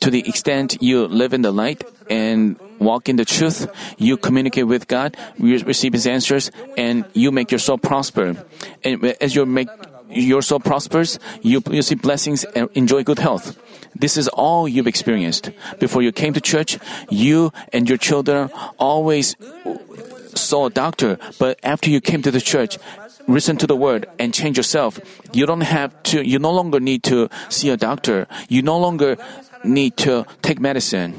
To 0.00 0.10
the 0.10 0.28
extent 0.28 0.82
you 0.82 1.06
live 1.06 1.32
in 1.32 1.42
the 1.42 1.52
light 1.52 1.84
and 2.10 2.58
walk 2.78 3.08
in 3.08 3.16
the 3.16 3.24
truth, 3.24 3.66
you 3.98 4.16
communicate 4.16 4.66
with 4.66 4.88
God, 4.88 5.16
you 5.38 5.58
receive 5.60 5.92
His 5.92 6.06
answers, 6.06 6.50
and 6.76 7.04
you 7.14 7.30
make 7.30 7.50
your 7.50 7.58
soul 7.58 7.78
prosper. 7.78 8.36
And 8.84 9.04
as 9.20 9.34
you 9.34 9.46
make 9.46 9.68
your 10.10 10.42
soul 10.42 10.60
prospers, 10.60 11.18
you, 11.42 11.62
you 11.70 11.82
see 11.82 11.94
blessings 11.94 12.44
and 12.44 12.68
enjoy 12.74 13.04
good 13.04 13.18
health. 13.18 13.56
This 13.94 14.16
is 14.16 14.28
all 14.28 14.68
you've 14.68 14.86
experienced. 14.86 15.50
Before 15.78 16.02
you 16.02 16.12
came 16.12 16.34
to 16.34 16.40
church, 16.40 16.78
you 17.08 17.52
and 17.72 17.88
your 17.88 17.98
children 17.98 18.50
always 18.78 19.36
saw 20.34 20.66
a 20.66 20.70
doctor, 20.70 21.18
but 21.38 21.58
after 21.62 21.90
you 21.90 22.00
came 22.00 22.22
to 22.22 22.30
the 22.30 22.40
church, 22.40 22.78
listen 23.28 23.56
to 23.58 23.66
the 23.66 23.76
word 23.76 24.06
and 24.18 24.32
change 24.32 24.56
yourself. 24.56 25.00
You 25.32 25.46
don't 25.46 25.62
have 25.62 26.02
to, 26.14 26.26
you 26.26 26.38
no 26.38 26.52
longer 26.52 26.80
need 26.80 27.02
to 27.04 27.28
see 27.48 27.70
a 27.70 27.76
doctor. 27.76 28.26
You 28.48 28.62
no 28.62 28.78
longer 28.78 29.16
need 29.64 29.96
to 29.98 30.26
take 30.42 30.60
medicine. 30.60 31.14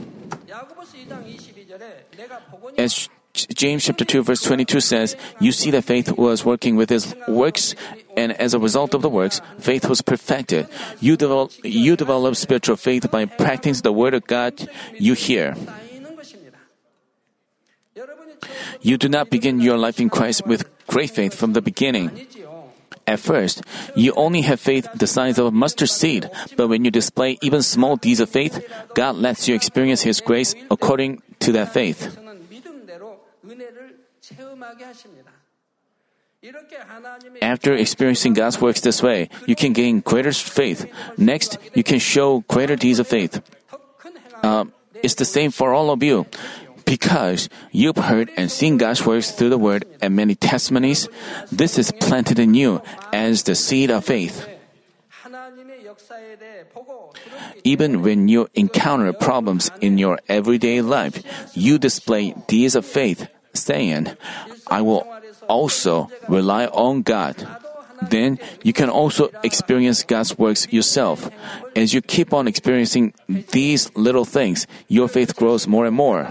As 2.78 3.10
James 3.34 3.86
chapter 3.86 4.06
2 4.06 4.24
verse 4.24 4.42
22 4.42 4.80
says, 4.80 5.16
You 5.40 5.52
see 5.52 5.72
that 5.72 5.84
faith 5.84 6.12
was 6.18 6.46
working 6.46 6.76
with 6.76 6.90
his 6.90 7.16
works, 7.28 7.76
and 8.16 8.34
as 8.34 8.54
a 8.54 8.60
result 8.60 8.94
of 8.94 9.02
the 9.02 9.10
works, 9.10 9.42
faith 9.60 9.88
was 9.88 10.02
perfected. 10.02 10.68
You 11.00 11.18
develop, 11.18 11.52
you 11.64 11.96
develop 11.96 12.36
spiritual 12.36 12.78
faith 12.78 13.10
by 13.12 13.26
practicing 13.26 13.84
the 13.84 13.94
word 13.94 14.14
of 14.14 14.26
God 14.26 14.68
you 14.94 15.14
hear. 15.14 15.56
You 18.82 18.98
do 18.98 19.10
not 19.10 19.30
begin 19.30 19.60
your 19.60 19.78
life 19.78 20.00
in 20.00 20.10
Christ 20.10 20.46
with 20.46 20.66
great 20.98 21.14
faith 21.14 21.38
from 21.38 21.54
the 21.54 21.62
beginning. 21.62 22.10
At 23.06 23.22
first, 23.22 23.62
you 23.94 24.18
only 24.18 24.42
have 24.50 24.58
faith 24.58 24.90
the 24.98 25.06
size 25.06 25.38
of 25.38 25.46
a 25.46 25.54
mustard 25.54 25.94
seed, 25.94 26.26
but 26.58 26.74
when 26.74 26.82
you 26.82 26.90
display 26.90 27.38
even 27.46 27.62
small 27.62 28.02
deeds 28.02 28.18
of 28.18 28.34
faith, 28.34 28.58
God 28.98 29.14
lets 29.14 29.46
you 29.46 29.54
experience 29.54 30.02
His 30.02 30.26
grace 30.26 30.58
according 30.74 31.22
to 31.46 31.54
that 31.54 31.70
faith. 31.70 32.18
After 37.46 37.78
experiencing 37.78 38.34
God's 38.34 38.58
works 38.58 38.82
this 38.82 39.06
way, 39.06 39.30
you 39.46 39.54
can 39.54 39.78
gain 39.78 40.02
greater 40.02 40.34
faith. 40.34 40.90
Next, 41.14 41.62
you 41.78 41.86
can 41.86 42.02
show 42.02 42.42
greater 42.50 42.74
deeds 42.76 42.98
of 42.98 43.06
faith. 43.06 43.38
Uh, 44.42 44.66
it's 45.06 45.14
the 45.14 45.30
same 45.30 45.54
for 45.54 45.78
all 45.78 45.94
of 45.94 46.02
you. 46.02 46.26
Because 46.88 47.50
you've 47.76 48.00
heard 48.00 48.32
and 48.40 48.50
seen 48.50 48.80
God's 48.80 49.06
works 49.06 49.32
through 49.32 49.52
the 49.52 49.60
word 49.60 49.84
and 50.02 50.16
many 50.16 50.36
testimonies, 50.36 51.12
this 51.52 51.78
is 51.78 51.92
planted 51.92 52.40
in 52.40 52.56
you 52.56 52.82
as 53.12 53.44
the 53.44 53.56
seed 53.56 53.92
of 53.92 54.06
faith. 54.06 54.48
Even 57.64 58.02
when 58.02 58.28
you 58.32 58.48
encounter 58.56 59.12
problems 59.12 59.70
in 59.82 59.98
your 59.98 60.18
everyday 60.30 60.80
life, 60.82 61.20
you 61.54 61.78
display 61.78 62.34
deeds 62.48 62.76
of 62.76 62.86
faith, 62.86 63.28
saying, 63.54 64.16
I 64.72 64.82
will 64.82 65.04
also 65.50 66.10
rely 66.30 66.68
on 66.68 67.02
God. 67.02 67.36
Then 68.02 68.40
you 68.64 68.74
can 68.74 68.90
also 68.90 69.30
experience 69.44 70.04
God's 70.04 70.38
works 70.38 70.72
yourself. 70.72 71.30
As 71.76 71.94
you 71.94 72.02
keep 72.02 72.32
on 72.32 72.48
experiencing 72.48 73.14
these 73.28 73.90
little 73.96 74.26
things, 74.26 74.68
your 74.88 75.08
faith 75.10 75.36
grows 75.36 75.68
more 75.68 75.86
and 75.86 75.96
more. 75.96 76.30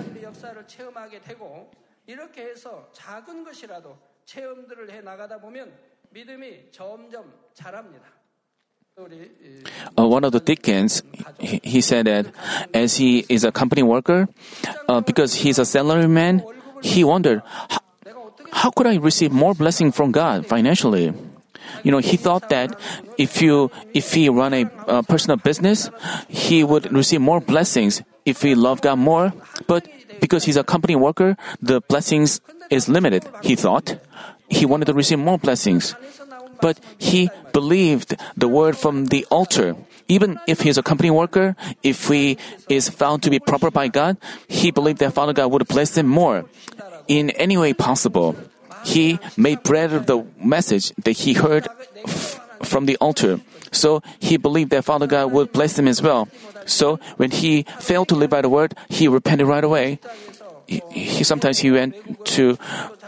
하게 1.17 1.21
되고 1.21 1.71
이렇게 2.07 2.43
해서 2.43 2.89
작은 2.93 3.45
것이라도 3.45 3.97
체험들을 4.25 4.91
해 4.91 5.01
나가다 5.01 5.39
보면 5.41 5.73
믿음이 6.11 6.71
점점 6.71 7.33
자랍니다. 7.55 8.05
Uh, 8.99 10.07
one 10.09 10.25
of 10.25 10.33
the 10.33 10.41
deacons, 10.41 11.03
he, 11.39 11.61
he 11.63 11.81
said 11.83 12.07
that 12.07 12.33
as 12.73 12.97
he 12.97 13.27
is 13.29 13.45
a 13.45 13.53
company 13.53 13.83
worker, 13.83 14.27
uh, 14.89 15.03
because 15.03 15.35
he's 15.35 15.59
a 15.59 15.67
salaryman, 15.69 16.43
he 16.83 17.05
wondered, 17.05 17.43
how, 17.69 17.79
how 18.53 18.71
could 18.71 18.87
I 18.87 18.97
receive 18.97 19.33
more 19.33 19.53
blessing 19.53 19.93
from 19.93 20.13
God 20.13 20.47
financially? 20.47 21.13
You 21.83 21.93
know, 21.93 21.99
he 21.99 22.17
thought 22.17 22.49
that 22.49 22.81
if 23.19 23.43
you 23.43 23.71
if 23.93 24.15
he 24.15 24.31
run 24.31 24.55
a 24.55 24.65
uh, 24.89 25.03
personal 25.03 25.37
business, 25.37 25.91
he 26.29 26.65
would 26.65 26.91
receive 26.91 27.21
more 27.21 27.41
blessings 27.41 28.01
if 28.25 28.41
he 28.41 28.55
loved 28.55 28.83
God 28.83 28.97
more. 28.97 29.35
But 29.67 29.87
because 30.21 30.45
he's 30.45 30.57
a 30.57 30.65
company 30.65 30.97
worker, 30.97 31.37
the 31.61 31.81
blessings 31.83 32.41
is 32.71 32.89
limited, 32.89 33.29
he 33.43 33.57
thought. 33.57 33.99
He 34.49 34.65
wanted 34.67 34.87
to 34.87 34.95
receive 34.95 35.19
more 35.19 35.39
blessings. 35.39 35.95
But 36.61 36.81
he 36.99 37.31
believed 37.53 38.17
the 38.37 38.49
word 38.49 38.77
from 38.77 39.07
the 39.07 39.27
altar. 39.31 39.77
Even 40.09 40.39
if 40.47 40.61
he's 40.61 40.79
a 40.79 40.83
company 40.83 41.11
worker, 41.11 41.57
if 41.83 42.09
he 42.09 42.39
is 42.69 42.89
found 42.89 43.23
to 43.25 43.31
be 43.31 43.39
proper 43.41 43.71
by 43.71 43.89
God, 43.89 44.17
he 44.49 44.71
believed 44.71 45.01
that 45.01 45.13
Father 45.13 45.33
God 45.33 45.51
would 45.51 45.67
bless 45.67 45.99
him 45.99 46.07
more. 46.07 46.45
In 47.09 47.31
any 47.31 47.57
way 47.57 47.75
possible, 47.75 48.37
he 48.85 49.19
made 49.37 49.63
bread 49.65 49.93
of 49.93 50.07
the 50.07 50.25
message 50.39 50.93
that 51.03 51.27
he 51.27 51.35
heard 51.35 51.67
f- 52.05 52.41
from 52.63 52.87
the 52.87 52.97
altar. 52.99 53.41
So 53.73 54.03
he 54.19 54.37
believed 54.37 54.71
that 54.71 54.85
Father 54.85 55.07
God 55.07 55.33
would 55.33 55.53
bless 55.53 55.79
him 55.79 55.89
as 55.89 56.03
well. 56.03 56.29
So 56.67 56.99
when 57.17 57.31
he 57.31 57.65
failed 57.79 58.09
to 58.09 58.15
live 58.15 58.31
by 58.31 58.43
the 58.43 58.49
word, 58.49 58.75
he 58.89 59.09
repented 59.09 59.47
right 59.47 59.65
away. 59.65 60.01
He, 60.67 60.83
he 60.91 61.25
sometimes 61.25 61.59
he 61.59 61.71
went 61.71 61.95
to 62.37 62.59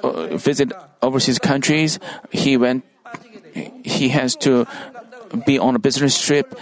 uh, 0.02 0.36
visit 0.36 0.72
overseas 1.02 1.38
countries. 1.38 1.98
He 2.30 2.56
went 2.56 2.84
he 3.84 4.10
has 4.10 4.36
to 4.36 4.66
be 5.46 5.58
on 5.58 5.74
a 5.74 5.78
business 5.78 6.20
trip 6.20 6.54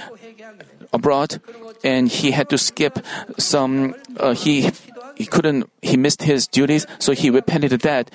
abroad 0.93 1.41
and 1.85 2.09
he 2.09 2.31
had 2.31 2.49
to 2.49 2.59
skip 2.59 2.99
some 3.39 3.95
uh, 4.19 4.33
he 4.33 4.71
he 5.15 5.27
couldn't 5.27 5.69
he 5.83 5.97
missed 5.97 6.23
his 6.23 6.47
duties 6.47 6.87
so 6.99 7.13
he 7.13 7.29
repented 7.31 7.73
of 7.73 7.83
that 7.83 8.11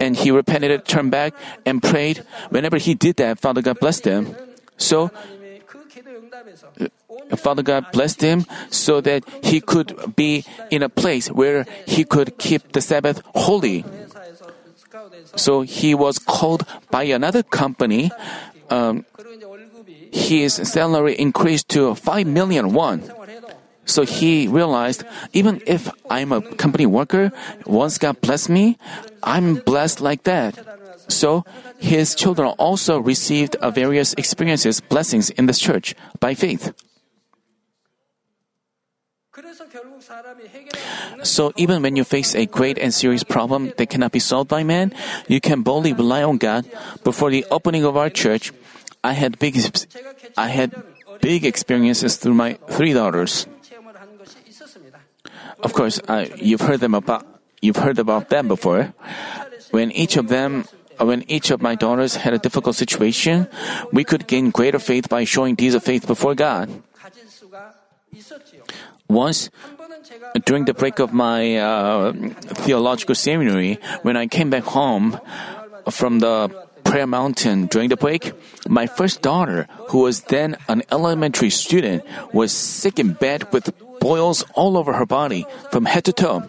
and 0.00 0.16
he 0.16 0.30
repented 0.30 0.84
turned 0.86 1.10
back 1.10 1.34
and 1.64 1.82
prayed 1.82 2.24
whenever 2.50 2.78
he 2.78 2.94
did 2.94 3.16
that 3.16 3.38
father 3.38 3.62
god 3.62 3.78
blessed 3.78 4.04
him 4.04 4.34
so, 4.76 5.10
Father 7.36 7.62
God 7.62 7.86
blessed 7.92 8.20
him 8.20 8.44
so 8.70 9.00
that 9.00 9.24
he 9.42 9.60
could 9.60 10.14
be 10.16 10.44
in 10.70 10.82
a 10.82 10.88
place 10.88 11.28
where 11.28 11.66
he 11.86 12.04
could 12.04 12.38
keep 12.38 12.72
the 12.72 12.80
Sabbath 12.80 13.22
holy. 13.34 13.84
So 15.36 15.62
he 15.62 15.94
was 15.94 16.18
called 16.18 16.64
by 16.90 17.04
another 17.04 17.42
company. 17.42 18.10
Um, 18.70 19.04
his 20.12 20.54
salary 20.54 21.14
increased 21.14 21.68
to 21.70 21.94
5 21.94 22.26
million 22.26 22.72
won. 22.72 23.02
So 23.86 24.02
he 24.02 24.48
realized 24.48 25.04
even 25.32 25.62
if 25.66 25.88
I'm 26.10 26.32
a 26.32 26.42
company 26.42 26.86
worker, 26.86 27.32
once 27.66 27.98
God 27.98 28.20
bless 28.20 28.48
me, 28.48 28.78
I'm 29.22 29.56
blessed 29.56 30.00
like 30.00 30.24
that. 30.24 30.58
So, 31.08 31.44
his 31.78 32.14
children 32.14 32.48
also 32.58 32.98
received 32.98 33.56
various 33.62 34.12
experiences, 34.14 34.80
blessings 34.80 35.30
in 35.30 35.46
this 35.46 35.58
church 35.58 35.94
by 36.20 36.34
faith. 36.34 36.72
So, 41.22 41.52
even 41.56 41.82
when 41.82 41.96
you 41.96 42.04
face 42.04 42.34
a 42.34 42.46
great 42.46 42.78
and 42.78 42.92
serious 42.92 43.22
problem 43.22 43.72
that 43.76 43.90
cannot 43.90 44.12
be 44.12 44.18
solved 44.18 44.48
by 44.48 44.64
man, 44.64 44.94
you 45.28 45.40
can 45.40 45.62
boldly 45.62 45.92
rely 45.92 46.22
on 46.22 46.38
God. 46.38 46.64
Before 47.04 47.30
the 47.30 47.44
opening 47.50 47.84
of 47.84 47.96
our 47.96 48.08
church, 48.08 48.52
I 49.04 49.12
had 49.12 49.38
big, 49.38 49.56
I 50.36 50.48
had 50.48 50.74
big 51.20 51.44
experiences 51.44 52.16
through 52.16 52.34
my 52.34 52.58
three 52.68 52.92
daughters. 52.92 53.46
Of 55.62 55.72
course, 55.72 56.00
uh, 56.08 56.26
you've 56.36 56.62
heard 56.62 56.80
them 56.80 56.94
about 56.94 57.26
you've 57.60 57.76
heard 57.76 57.98
about 57.98 58.28
them 58.28 58.48
before. 58.48 58.94
When 59.70 59.90
each 59.92 60.16
of 60.16 60.28
them 60.28 60.64
when 60.98 61.24
each 61.30 61.50
of 61.50 61.60
my 61.60 61.74
daughters 61.74 62.16
had 62.16 62.34
a 62.34 62.38
difficult 62.38 62.76
situation, 62.76 63.48
we 63.92 64.04
could 64.04 64.26
gain 64.26 64.50
greater 64.50 64.78
faith 64.78 65.08
by 65.08 65.24
showing 65.24 65.54
deeds 65.54 65.74
of 65.74 65.84
faith 65.84 66.06
before 66.06 66.34
God. 66.34 66.70
Once, 69.08 69.50
during 70.44 70.64
the 70.64 70.74
break 70.74 70.98
of 70.98 71.12
my 71.12 71.56
uh, 71.56 72.12
theological 72.66 73.14
seminary, 73.14 73.78
when 74.02 74.16
I 74.16 74.26
came 74.26 74.50
back 74.50 74.64
home 74.64 75.20
from 75.90 76.18
the 76.18 76.50
prayer 76.82 77.06
mountain 77.06 77.66
during 77.66 77.88
the 77.88 77.96
break, 77.96 78.32
my 78.68 78.86
first 78.86 79.22
daughter, 79.22 79.68
who 79.90 80.00
was 80.00 80.22
then 80.32 80.56
an 80.68 80.82
elementary 80.90 81.50
student, 81.50 82.02
was 82.32 82.52
sick 82.52 82.98
in 82.98 83.12
bed 83.12 83.52
with 83.52 83.70
boils 84.00 84.44
all 84.54 84.76
over 84.76 84.92
her 84.94 85.06
body 85.06 85.46
from 85.70 85.84
head 85.84 86.04
to 86.04 86.12
toe. 86.12 86.44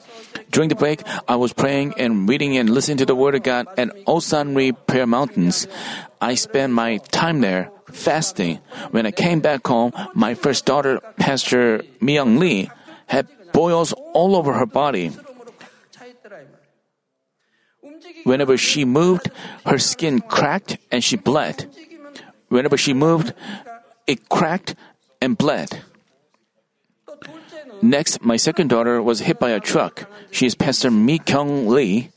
During 0.51 0.69
the 0.69 0.75
break, 0.75 1.03
I 1.27 1.35
was 1.35 1.53
praying 1.53 1.93
and 1.97 2.27
reading 2.27 2.57
and 2.57 2.69
listening 2.69 2.97
to 2.97 3.05
the 3.05 3.15
Word 3.15 3.35
of 3.35 3.43
God 3.43 3.67
at 3.77 3.89
Osanri 4.05 4.75
Prayer 4.87 5.07
Mountains. 5.07 5.67
I 6.21 6.35
spent 6.35 6.73
my 6.73 6.97
time 7.11 7.41
there 7.41 7.71
fasting. 7.91 8.59
When 8.91 9.05
I 9.05 9.11
came 9.11 9.39
back 9.39 9.65
home, 9.67 9.91
my 10.13 10.33
first 10.33 10.65
daughter, 10.65 10.99
Pastor 11.17 11.83
Myung 12.01 12.39
Lee, 12.39 12.71
had 13.07 13.27
boils 13.53 13.93
all 14.13 14.35
over 14.35 14.53
her 14.53 14.65
body. 14.65 15.11
Whenever 18.23 18.57
she 18.57 18.83
moved, 18.83 19.31
her 19.65 19.79
skin 19.79 20.19
cracked 20.21 20.77
and 20.91 21.03
she 21.03 21.15
bled. 21.15 21.69
Whenever 22.49 22.77
she 22.77 22.93
moved, 22.93 23.33
it 24.05 24.29
cracked 24.29 24.75
and 25.21 25.37
bled. 25.37 25.83
Next, 27.81 28.21
my 28.23 28.37
second 28.37 28.69
daughter 28.69 29.01
was 29.01 29.21
hit 29.21 29.39
by 29.39 29.51
a 29.51 29.59
truck. 29.59 30.09
She 30.31 30.45
is 30.45 30.55
Pastor 30.55 30.91
Mi 30.91 31.19
Kyung 31.19 31.67
Lee. 31.67 32.09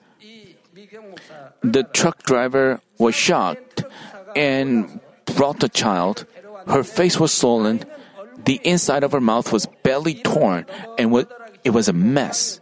The 1.62 1.84
truck 1.84 2.22
driver 2.22 2.80
was 2.98 3.14
shocked 3.14 3.84
and 4.34 5.00
brought 5.36 5.60
the 5.60 5.68
child. 5.68 6.26
Her 6.66 6.82
face 6.82 7.20
was 7.20 7.32
swollen. 7.32 7.84
The 8.44 8.60
inside 8.64 9.04
of 9.04 9.12
her 9.12 9.20
mouth 9.20 9.52
was 9.52 9.66
badly 9.82 10.14
torn 10.14 10.66
and 10.98 11.26
it 11.64 11.70
was 11.70 11.88
a 11.88 11.92
mess. 11.92 12.60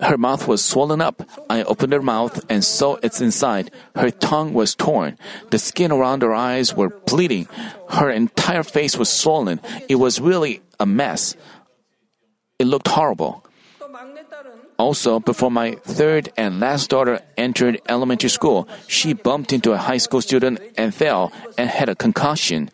Her 0.00 0.16
mouth 0.16 0.48
was 0.48 0.64
swollen 0.64 1.00
up. 1.00 1.22
I 1.48 1.62
opened 1.62 1.92
her 1.92 2.02
mouth 2.02 2.44
and 2.48 2.64
saw 2.64 2.96
its 3.02 3.20
inside. 3.20 3.70
Her 3.94 4.10
tongue 4.10 4.54
was 4.54 4.74
torn. 4.74 5.18
The 5.50 5.58
skin 5.58 5.92
around 5.92 6.22
her 6.22 6.34
eyes 6.34 6.74
were 6.74 6.90
bleeding. 6.90 7.48
Her 7.90 8.10
entire 8.10 8.62
face 8.62 8.96
was 8.96 9.08
swollen. 9.08 9.60
It 9.88 9.96
was 9.96 10.20
really 10.20 10.62
a 10.78 10.86
mess. 10.86 11.36
It 12.58 12.66
looked 12.66 12.88
horrible. 12.88 13.44
Also, 14.78 15.20
before 15.20 15.50
my 15.50 15.72
third 15.84 16.32
and 16.38 16.58
last 16.58 16.88
daughter 16.88 17.20
entered 17.36 17.82
elementary 17.86 18.30
school, 18.30 18.66
she 18.88 19.12
bumped 19.12 19.52
into 19.52 19.72
a 19.72 19.76
high 19.76 19.98
school 19.98 20.22
student 20.22 20.58
and 20.78 20.94
fell 20.94 21.32
and 21.58 21.68
had 21.68 21.90
a 21.90 21.94
concussion. 21.94 22.70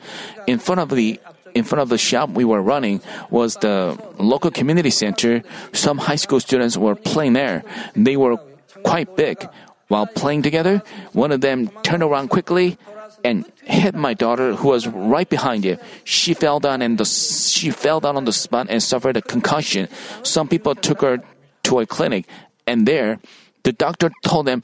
In 0.46 0.60
front 0.60 0.80
of 0.80 0.90
the 0.90 1.18
in 1.56 1.64
front 1.64 1.80
of 1.80 1.88
the 1.88 1.96
shop 1.96 2.28
we 2.36 2.44
were 2.44 2.60
running 2.60 3.00
was 3.30 3.56
the 3.64 3.96
local 4.18 4.50
community 4.50 4.90
center. 4.90 5.42
Some 5.72 5.96
high 5.96 6.20
school 6.20 6.38
students 6.38 6.76
were 6.76 6.94
playing 6.94 7.32
there. 7.32 7.64
They 7.96 8.16
were 8.16 8.36
quite 8.84 9.16
big. 9.16 9.40
While 9.88 10.06
playing 10.06 10.42
together, 10.42 10.82
one 11.12 11.32
of 11.32 11.40
them 11.40 11.68
turned 11.82 12.02
around 12.02 12.28
quickly 12.28 12.76
and 13.25 13.46
hit 13.64 13.94
my 13.94 14.12
daughter 14.12 14.54
who 14.54 14.68
was 14.68 14.86
right 14.86 15.28
behind 15.28 15.64
it. 15.64 15.80
She 16.04 16.34
fell 16.34 16.60
down 16.60 16.82
and 16.82 16.98
the, 16.98 17.06
she 17.06 17.70
fell 17.70 18.00
down 18.00 18.16
on 18.16 18.26
the 18.26 18.34
spot 18.34 18.66
and 18.68 18.82
suffered 18.82 19.16
a 19.16 19.22
concussion. 19.22 19.88
Some 20.22 20.48
people 20.48 20.75
took 20.75 21.00
her 21.00 21.22
to 21.64 21.80
a 21.80 21.86
clinic 21.86 22.28
and 22.66 22.86
there 22.86 23.18
the 23.62 23.72
doctor 23.72 24.12
told 24.23 24.47
them 24.47 24.62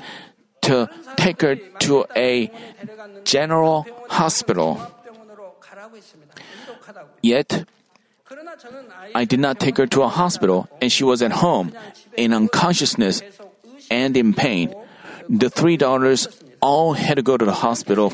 to 0.62 0.90
take 1.16 1.40
her 1.40 1.56
to 1.56 2.04
a 2.14 2.50
general 3.24 3.86
hospital. 4.10 4.78
Yet, 7.22 7.64
I 9.14 9.24
did 9.24 9.40
not 9.40 9.60
take 9.60 9.76
her 9.78 9.86
to 9.86 10.02
a 10.02 10.08
hospital, 10.08 10.68
and 10.80 10.90
she 10.90 11.04
was 11.04 11.22
at 11.22 11.32
home 11.42 11.72
in 12.16 12.32
unconsciousness 12.32 13.22
and 13.90 14.16
in 14.16 14.34
pain. 14.34 14.74
The 15.28 15.50
three 15.50 15.76
daughters 15.76 16.28
all 16.60 16.94
had 16.94 17.16
to 17.16 17.22
go 17.22 17.36
to 17.36 17.44
the 17.44 17.52
hospital 17.66 18.10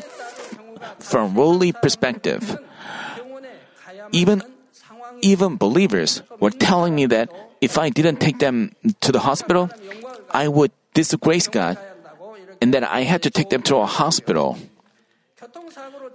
from 0.99 1.35
worldly 1.35 1.71
perspective. 1.71 2.57
Even 4.11 4.41
even 5.21 5.57
believers 5.57 6.23
were 6.39 6.49
telling 6.51 6.95
me 6.95 7.05
that 7.07 7.29
if 7.61 7.77
I 7.77 7.89
didn't 7.89 8.17
take 8.23 8.39
them 8.39 8.71
to 9.01 9.11
the 9.11 9.19
hospital, 9.19 9.69
I 10.31 10.47
would 10.47 10.71
disgrace 10.93 11.47
God 11.47 11.77
and 12.61 12.73
that 12.73 12.83
I 12.83 13.03
had 13.03 13.21
to 13.23 13.29
take 13.29 13.49
them 13.49 13.61
to 13.63 13.77
a 13.77 13.85
hospital 13.85 14.57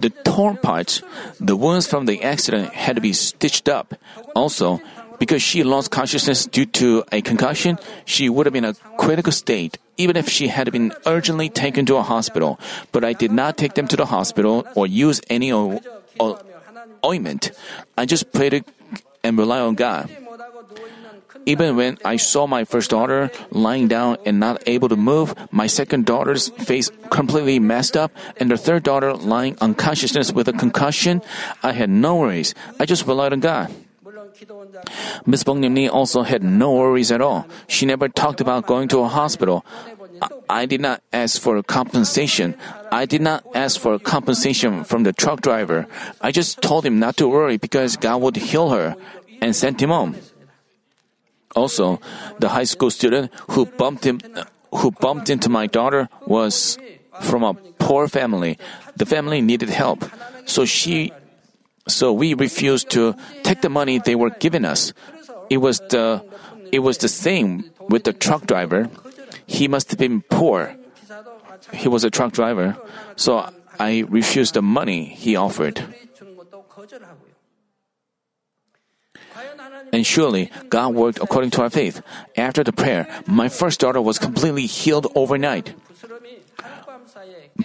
the 0.00 0.10
torn 0.24 0.56
parts, 0.56 1.02
the 1.40 1.56
wounds 1.56 1.86
from 1.86 2.06
the 2.06 2.22
accident 2.22 2.72
had 2.74 2.96
to 2.96 3.02
be 3.02 3.12
stitched 3.12 3.68
up. 3.68 3.94
Also, 4.34 4.80
because 5.18 5.42
she 5.42 5.62
lost 5.62 5.90
consciousness 5.90 6.46
due 6.46 6.66
to 6.66 7.04
a 7.12 7.22
concussion, 7.22 7.78
she 8.04 8.28
would 8.28 8.46
have 8.46 8.52
been 8.52 8.64
in 8.64 8.74
a 8.74 8.96
critical 8.98 9.32
state 9.32 9.78
even 9.96 10.16
if 10.16 10.28
she 10.28 10.48
had 10.48 10.70
been 10.72 10.92
urgently 11.06 11.48
taken 11.48 11.86
to 11.86 11.94
a 11.96 12.02
hospital. 12.02 12.58
But 12.90 13.04
I 13.04 13.12
did 13.12 13.30
not 13.30 13.56
take 13.56 13.74
them 13.74 13.86
to 13.86 13.96
the 13.96 14.06
hospital 14.06 14.66
or 14.74 14.88
use 14.88 15.20
any 15.30 15.52
o- 15.52 15.80
o- 16.18 16.38
ointment. 17.04 17.52
I 17.96 18.04
just 18.04 18.32
prayed 18.32 18.64
and 19.22 19.38
relied 19.38 19.62
on 19.62 19.76
God. 19.76 20.10
Even 21.46 21.76
when 21.76 21.98
I 22.04 22.16
saw 22.16 22.46
my 22.46 22.64
first 22.64 22.90
daughter 22.90 23.30
lying 23.50 23.88
down 23.88 24.16
and 24.24 24.40
not 24.40 24.62
able 24.66 24.88
to 24.88 24.96
move, 24.96 25.34
my 25.52 25.66
second 25.66 26.06
daughter's 26.06 26.48
face 26.48 26.90
completely 27.10 27.58
messed 27.58 27.96
up, 27.96 28.12
and 28.38 28.50
the 28.50 28.56
third 28.56 28.82
daughter 28.82 29.12
lying 29.12 29.56
unconsciousness 29.60 30.32
with 30.32 30.48
a 30.48 30.52
concussion, 30.52 31.20
I 31.62 31.72
had 31.72 31.90
no 31.90 32.16
worries. 32.16 32.54
I 32.80 32.86
just 32.86 33.06
relied 33.06 33.32
on 33.32 33.40
God. 33.40 33.72
Miss 35.26 35.44
Bong 35.44 35.64
also 35.88 36.22
had 36.22 36.42
no 36.42 36.72
worries 36.72 37.12
at 37.12 37.20
all. 37.20 37.46
She 37.68 37.86
never 37.86 38.08
talked 38.08 38.40
about 38.40 38.66
going 38.66 38.88
to 38.88 39.00
a 39.00 39.08
hospital. 39.08 39.64
I 40.48 40.66
did 40.66 40.80
not 40.80 41.02
ask 41.12 41.40
for 41.40 41.62
compensation. 41.62 42.56
I 42.90 43.04
did 43.06 43.20
not 43.20 43.44
ask 43.54 43.80
for 43.80 43.98
compensation 43.98 44.84
from 44.84 45.02
the 45.02 45.12
truck 45.12 45.40
driver. 45.40 45.86
I 46.20 46.30
just 46.30 46.62
told 46.62 46.86
him 46.86 46.98
not 46.98 47.16
to 47.18 47.28
worry 47.28 47.56
because 47.56 47.96
God 47.96 48.22
would 48.22 48.36
heal 48.36 48.70
her 48.70 48.96
and 49.40 49.54
sent 49.54 49.82
him 49.82 49.90
home. 49.90 50.16
Also, 51.54 52.00
the 52.38 52.48
high 52.50 52.64
school 52.64 52.90
student 52.90 53.30
who 53.50 53.66
bumped 53.66 54.04
him, 54.04 54.20
who 54.74 54.90
bumped 54.90 55.30
into 55.30 55.48
my 55.48 55.66
daughter 55.66 56.08
was 56.26 56.78
from 57.22 57.44
a 57.44 57.54
poor 57.78 58.08
family. 58.08 58.58
The 58.96 59.06
family 59.06 59.40
needed 59.40 59.70
help, 59.70 60.04
so 60.46 60.64
she, 60.64 61.12
so 61.86 62.12
we 62.12 62.34
refused 62.34 62.90
to 62.90 63.14
take 63.42 63.60
the 63.60 63.68
money 63.68 63.98
they 63.98 64.14
were 64.14 64.30
giving 64.30 64.64
us. 64.64 64.92
It 65.48 65.58
was 65.58 65.78
the, 65.90 66.24
it 66.72 66.80
was 66.80 66.98
the 66.98 67.08
same 67.08 67.70
with 67.88 68.04
the 68.04 68.12
truck 68.12 68.46
driver. 68.46 68.90
He 69.46 69.68
must 69.68 69.90
have 69.90 69.98
been 69.98 70.22
poor. 70.22 70.74
He 71.72 71.88
was 71.88 72.02
a 72.04 72.10
truck 72.10 72.32
driver, 72.32 72.76
so 73.16 73.48
I 73.78 74.04
refused 74.08 74.54
the 74.54 74.62
money 74.62 75.04
he 75.04 75.36
offered. 75.36 75.82
And 79.92 80.06
surely 80.06 80.50
God 80.68 80.94
worked 80.94 81.18
according 81.18 81.50
to 81.52 81.62
our 81.62 81.70
faith. 81.70 82.02
After 82.36 82.64
the 82.64 82.72
prayer, 82.72 83.06
my 83.26 83.48
first 83.48 83.80
daughter 83.80 84.00
was 84.00 84.18
completely 84.18 84.66
healed 84.66 85.06
overnight. 85.14 85.74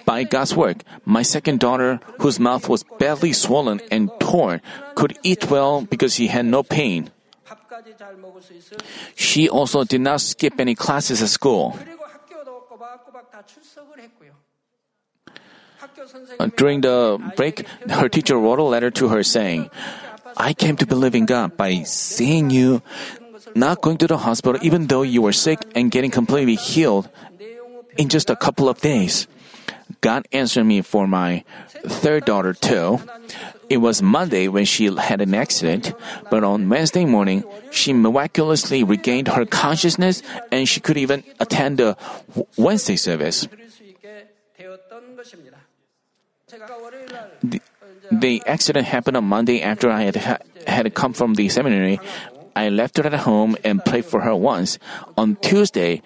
By 0.06 0.24
God's 0.24 0.56
work, 0.56 0.84
my 1.06 1.24
second 1.24 1.60
daughter, 1.60 2.00
whose 2.20 2.40
mouth 2.40 2.70
was 2.70 2.86
badly 3.00 3.34
swollen 3.34 3.82
and 3.90 4.12
torn, 4.20 4.62
could 4.96 5.18
eat 5.24 5.50
well 5.50 5.82
because 5.82 6.14
she 6.14 6.28
had 6.28 6.46
no 6.46 6.62
pain. 6.62 7.10
She 9.16 9.50
also 9.50 9.84
did 9.84 10.02
not 10.02 10.22
skip 10.22 10.60
any 10.60 10.76
classes 10.76 11.22
at 11.22 11.30
school. 11.30 11.78
During 16.58 16.82
the 16.82 17.18
break, 17.36 17.68
her 17.90 18.10
teacher 18.10 18.38
wrote 18.38 18.60
a 18.60 18.64
letter 18.64 18.92
to 18.92 19.08
her 19.10 19.24
saying, 19.24 19.70
I 20.38 20.54
came 20.54 20.76
to 20.78 20.86
believe 20.86 21.16
in 21.16 21.26
God 21.26 21.58
by 21.58 21.84
seeing 21.84 22.50
you 22.50 22.82
not 23.56 23.82
going 23.82 23.98
to 23.98 24.08
the 24.08 24.18
hospital 24.18 24.60
even 24.64 24.88
though 24.88 25.02
you 25.02 25.22
were 25.22 25.34
sick 25.34 25.60
and 25.76 25.92
getting 25.92 26.12
completely 26.12 26.56
healed 26.56 27.10
in 27.98 28.10
just 28.10 28.30
a 28.30 28.36
couple 28.36 28.70
of 28.70 28.80
days. 28.82 29.28
God 30.02 30.28
answered 30.32 30.64
me 30.64 30.82
for 30.82 31.08
my 31.08 31.44
third 31.84 32.26
daughter 32.26 32.54
too. 32.54 33.00
It 33.70 33.78
was 33.78 34.02
Monday 34.02 34.48
when 34.48 34.66
she 34.66 34.90
had 34.90 35.22
an 35.22 35.34
accident, 35.34 35.94
but 36.30 36.44
on 36.44 36.70
Wednesday 36.70 37.06
morning, 37.06 37.44
she 37.72 37.94
miraculously 37.94 38.84
regained 38.84 39.30
her 39.30 39.46
consciousness 39.46 40.24
and 40.52 40.68
she 40.68 40.80
could 40.80 40.98
even 40.98 41.24
attend 41.40 41.78
the 41.78 41.98
Wednesday 42.58 42.96
service. 42.96 43.48
The 48.12 48.42
accident 48.46 48.88
happened 48.88 49.18
on 49.18 49.26
Monday 49.26 49.62
after 49.62 49.90
I 49.90 50.04
had, 50.04 50.16
had 50.68 50.94
come 50.94 51.14
from 51.14 51.36
the 51.36 51.50
seminary. 51.50 52.00
I 52.56 52.70
left 52.70 52.98
her 52.98 53.06
at 53.06 53.14
home 53.14 53.56
and 53.64 53.84
prayed 53.84 54.06
for 54.06 54.22
her 54.22 54.36
once. 54.36 54.80
On 55.18 55.36
Tuesday, 55.38 56.02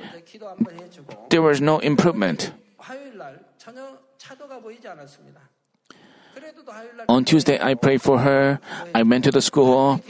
there 1.30 1.42
was 1.42 1.62
no 1.62 1.80
improvement. 1.80 2.54
On 7.10 7.26
Tuesday, 7.26 7.60
I 7.62 7.74
prayed 7.74 8.02
for 8.02 8.20
her. 8.20 8.60
I 8.94 9.04
went 9.04 9.24
to 9.26 9.32
the 9.32 9.42
school. 9.42 10.02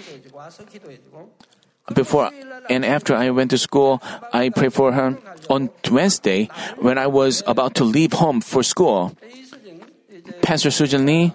Before 1.93 2.31
and 2.69 2.85
after 2.85 3.13
I 3.13 3.29
went 3.29 3.51
to 3.51 3.57
school, 3.57 4.01
I 4.31 4.49
prayed 4.49 4.73
for 4.73 4.93
her. 4.93 5.17
On 5.49 5.69
Wednesday, 5.91 6.49
when 6.79 6.97
I 6.97 7.07
was 7.07 7.43
about 7.45 7.75
to 7.75 7.83
leave 7.83 8.13
home 8.13 8.39
for 8.39 8.63
school, 8.63 9.15
Pastor 10.41 10.69
Sujan 10.69 11.05
Lee 11.05 11.33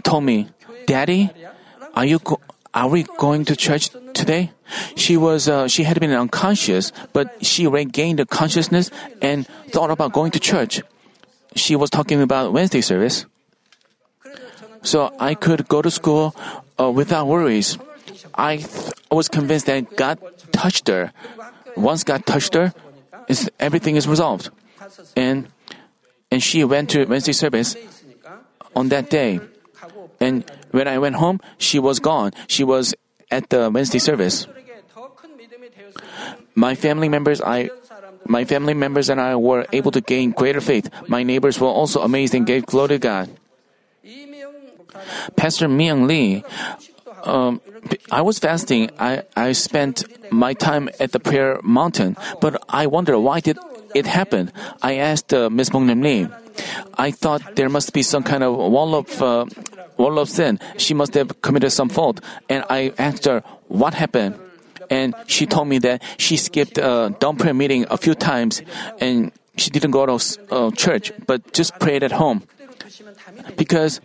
told 0.00 0.24
me, 0.24 0.48
Daddy, 0.86 1.30
are 1.94 2.04
you 2.04 2.18
go- 2.18 2.40
are 2.72 2.88
we 2.88 3.02
going 3.18 3.44
to 3.46 3.56
church 3.56 3.90
today? 4.14 4.52
She 4.94 5.16
was 5.16 5.48
uh, 5.48 5.66
she 5.66 5.82
had 5.84 5.98
been 5.98 6.12
unconscious, 6.12 6.92
but 7.12 7.44
she 7.44 7.66
regained 7.66 8.22
consciousness 8.30 8.90
and 9.20 9.46
thought 9.70 9.90
about 9.90 10.12
going 10.12 10.30
to 10.32 10.40
church. 10.40 10.82
She 11.56 11.74
was 11.74 11.90
talking 11.90 12.22
about 12.22 12.52
Wednesday 12.52 12.80
service. 12.80 13.26
So 14.82 15.12
I 15.18 15.34
could 15.34 15.68
go 15.68 15.82
to 15.82 15.90
school 15.90 16.34
uh, 16.78 16.90
without 16.90 17.26
worries. 17.26 17.76
I, 18.34 18.56
th- 18.58 18.92
I 19.10 19.14
was 19.14 19.28
convinced 19.28 19.66
that 19.66 19.96
God 19.96 20.18
touched 20.52 20.88
her. 20.88 21.12
Once 21.76 22.04
God 22.04 22.24
touched 22.24 22.54
her, 22.54 22.72
everything 23.58 23.96
is 23.96 24.06
resolved. 24.06 24.50
And 25.16 25.48
and 26.30 26.42
she 26.42 26.62
went 26.64 26.90
to 26.90 27.04
Wednesday 27.04 27.32
service 27.32 27.76
on 28.76 28.88
that 28.88 29.10
day. 29.10 29.40
And 30.20 30.44
when 30.70 30.86
I 30.86 30.98
went 30.98 31.16
home, 31.16 31.40
she 31.56 31.78
was 31.78 31.98
gone. 31.98 32.32
She 32.46 32.62
was 32.62 32.94
at 33.30 33.48
the 33.48 33.70
Wednesday 33.70 33.98
service. 33.98 34.46
My 36.54 36.74
family 36.74 37.08
members, 37.08 37.40
I, 37.40 37.70
my 38.26 38.44
family 38.44 38.74
members 38.74 39.08
and 39.08 39.20
I 39.20 39.36
were 39.36 39.66
able 39.72 39.90
to 39.92 40.00
gain 40.00 40.32
greater 40.32 40.60
faith. 40.60 40.90
My 41.08 41.22
neighbors 41.22 41.58
were 41.58 41.68
also 41.72 42.02
amazed 42.02 42.34
and 42.34 42.46
gave 42.46 42.66
glory 42.66 42.88
to 42.88 42.98
God. 42.98 43.30
Pastor 45.36 45.68
Myung 45.68 46.06
Lee, 46.06 46.44
um, 47.24 47.60
I 48.10 48.22
was 48.22 48.38
fasting. 48.38 48.90
I, 48.98 49.22
I 49.36 49.52
spent 49.52 50.04
my 50.32 50.52
time 50.52 50.90
at 51.00 51.12
the 51.12 51.20
prayer 51.20 51.60
mountain, 51.62 52.16
but 52.40 52.62
I 52.68 52.86
wonder 52.86 53.18
why 53.18 53.40
did 53.40 53.58
it 53.94 54.06
happen. 54.06 54.52
I 54.82 54.96
asked 54.96 55.32
uh, 55.32 55.50
Ms. 55.50 55.70
Mongnam 55.70 56.02
Lee. 56.02 56.28
I 56.98 57.10
thought 57.10 57.56
there 57.56 57.68
must 57.68 57.92
be 57.92 58.02
some 58.02 58.22
kind 58.22 58.42
of 58.42 58.56
wall 58.56 58.94
of 58.94 59.22
uh, 59.22 59.46
world 60.00 60.18
of 60.18 60.28
sin. 60.28 60.58
She 60.76 60.94
must 60.94 61.14
have 61.14 61.40
committed 61.42 61.72
some 61.72 61.88
fault. 61.88 62.20
And 62.48 62.64
I 62.70 62.92
asked 62.98 63.26
her, 63.26 63.42
What 63.68 63.94
happened? 63.94 64.38
And 64.88 65.14
she 65.26 65.46
told 65.46 65.68
me 65.68 65.78
that 65.78 66.02
she 66.18 66.36
skipped 66.36 66.78
a 66.78 67.14
dumb 67.20 67.36
prayer 67.36 67.54
meeting 67.54 67.86
a 67.90 67.96
few 67.96 68.14
times 68.14 68.62
and 68.98 69.30
she 69.56 69.70
didn't 69.70 69.92
go 69.92 70.06
to 70.06 70.18
uh, 70.50 70.70
church, 70.72 71.12
but 71.26 71.52
just 71.52 71.78
prayed 71.78 72.02
at 72.02 72.12
home. 72.12 72.42
Because 73.56 74.00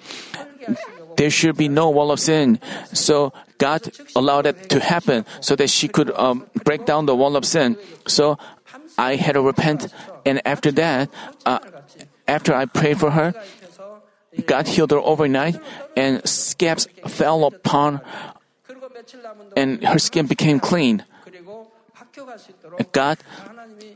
there 1.18 1.30
should 1.30 1.58
be 1.58 1.68
no 1.68 1.90
wall 1.90 2.12
of 2.12 2.20
sin. 2.20 2.60
So 2.94 3.34
God 3.58 3.90
allowed 4.16 4.46
it 4.46 4.70
to 4.70 4.80
happen 4.80 5.26
so 5.40 5.56
that 5.56 5.70
she 5.70 5.88
could 5.88 6.12
um, 6.12 6.46
break 6.64 6.86
down 6.86 7.06
the 7.06 7.16
wall 7.16 7.36
of 7.36 7.46
sin. 7.46 7.78
So 8.06 8.38
I 8.98 9.16
had 9.16 9.34
to 9.34 9.42
repent. 9.42 9.88
And 10.26 10.42
after 10.46 10.72
that, 10.74 11.10
uh, 11.46 11.60
after 12.28 12.54
I 12.54 12.66
prayed 12.66 13.00
for 13.00 13.12
her, 13.12 13.34
God 14.45 14.67
healed 14.67 14.91
her 14.91 15.00
overnight, 15.00 15.56
and 15.95 16.19
scabs 16.28 16.88
fell 17.08 17.45
upon, 17.45 18.02
and 19.56 19.84
her 19.84 20.00
skin 20.00 20.28
became 20.28 20.60
clean. 20.60 21.04
God 22.91 23.17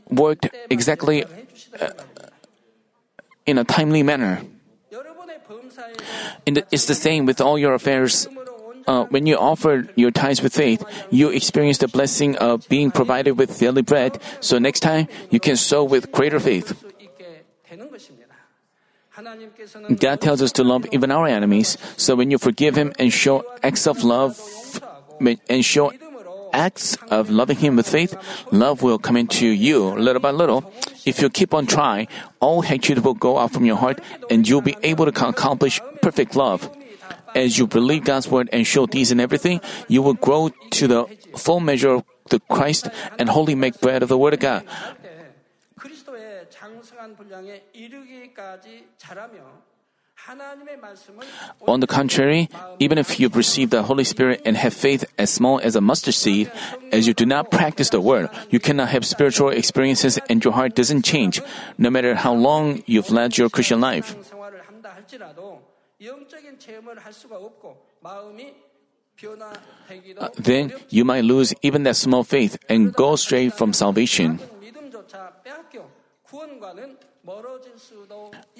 worked 0.08 0.48
exactly 0.70 1.24
uh, 1.24 1.88
in 3.46 3.58
a 3.58 3.64
timely 3.64 4.02
manner. 4.02 4.42
It's 6.46 6.86
the 6.86 6.94
same 6.94 7.26
with 7.26 7.40
all 7.40 7.58
your 7.58 7.74
affairs. 7.74 8.28
Uh, 8.86 9.04
when 9.12 9.26
you 9.26 9.36
offer 9.36 9.86
your 9.94 10.10
tithes 10.10 10.42
with 10.42 10.54
faith, 10.54 10.82
you 11.10 11.28
experience 11.28 11.78
the 11.78 11.88
blessing 11.88 12.36
of 12.36 12.66
being 12.68 12.90
provided 12.90 13.38
with 13.38 13.58
daily 13.58 13.82
bread, 13.82 14.18
so 14.40 14.58
next 14.58 14.80
time 14.80 15.06
you 15.30 15.38
can 15.38 15.56
sow 15.56 15.84
with 15.84 16.10
greater 16.10 16.40
faith. 16.40 16.74
God 19.98 20.20
tells 20.20 20.42
us 20.42 20.52
to 20.52 20.64
love 20.64 20.86
even 20.92 21.10
our 21.10 21.26
enemies. 21.26 21.76
So 21.96 22.14
when 22.14 22.30
you 22.30 22.38
forgive 22.38 22.76
Him 22.76 22.92
and 22.98 23.12
show 23.12 23.44
acts 23.62 23.86
of 23.86 24.04
love, 24.04 24.38
and 25.20 25.64
show 25.64 25.92
acts 26.52 26.96
of 27.10 27.30
loving 27.30 27.58
Him 27.58 27.76
with 27.76 27.88
faith, 27.88 28.16
love 28.50 28.82
will 28.82 28.98
come 28.98 29.16
into 29.16 29.46
you 29.46 29.90
little 29.90 30.20
by 30.20 30.30
little. 30.30 30.72
If 31.04 31.20
you 31.20 31.30
keep 31.30 31.54
on 31.54 31.66
trying, 31.66 32.08
all 32.40 32.62
hatred 32.62 33.04
will 33.04 33.14
go 33.14 33.38
out 33.38 33.52
from 33.52 33.64
your 33.64 33.76
heart, 33.76 34.00
and 34.30 34.48
you'll 34.48 34.62
be 34.62 34.76
able 34.82 35.10
to 35.10 35.28
accomplish 35.28 35.80
perfect 36.02 36.36
love. 36.36 36.68
As 37.34 37.58
you 37.58 37.66
believe 37.66 38.04
God's 38.04 38.28
word 38.28 38.48
and 38.52 38.66
show 38.66 38.86
these 38.86 39.12
in 39.12 39.20
everything, 39.20 39.60
you 39.86 40.02
will 40.02 40.14
grow 40.14 40.50
to 40.50 40.88
the 40.88 41.06
full 41.36 41.60
measure 41.60 41.90
of 41.90 42.04
the 42.30 42.40
Christ 42.50 42.88
and 43.18 43.28
wholly 43.28 43.54
make 43.54 43.80
bread 43.80 44.02
of 44.02 44.08
the 44.08 44.18
word 44.18 44.34
of 44.34 44.40
God. 44.40 44.64
On 51.66 51.80
the 51.80 51.86
contrary, 51.86 52.48
even 52.78 52.98
if 52.98 53.18
you 53.18 53.28
receive 53.28 53.70
the 53.70 53.82
Holy 53.82 54.04
Spirit 54.04 54.42
and 54.44 54.56
have 54.56 54.74
faith 54.74 55.04
as 55.16 55.30
small 55.30 55.60
as 55.60 55.76
a 55.76 55.80
mustard 55.80 56.14
seed, 56.14 56.52
as 56.92 57.06
you 57.06 57.14
do 57.14 57.24
not 57.24 57.50
practice 57.50 57.88
the 57.88 58.00
word, 58.00 58.28
you 58.50 58.60
cannot 58.60 58.88
have 58.88 59.06
spiritual 59.06 59.48
experiences 59.48 60.18
and 60.28 60.44
your 60.44 60.52
heart 60.52 60.74
doesn't 60.74 61.02
change, 61.02 61.40
no 61.78 61.88
matter 61.88 62.14
how 62.14 62.34
long 62.34 62.82
you've 62.86 63.10
led 63.10 63.38
your 63.38 63.48
Christian 63.48 63.80
life. 63.80 64.14
Uh, 70.18 70.28
then 70.36 70.72
you 70.88 71.04
might 71.04 71.24
lose 71.24 71.54
even 71.62 71.82
that 71.82 71.96
small 71.96 72.24
faith 72.24 72.58
and 72.68 72.92
go 72.92 73.16
straight 73.16 73.52
from 73.52 73.72
salvation. 73.72 74.38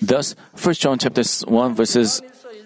Thus, 0.02 0.35
1 0.62 0.74
John 0.74 0.98
chapter 0.98 1.22
1 1.22 1.74
verses 1.74 2.20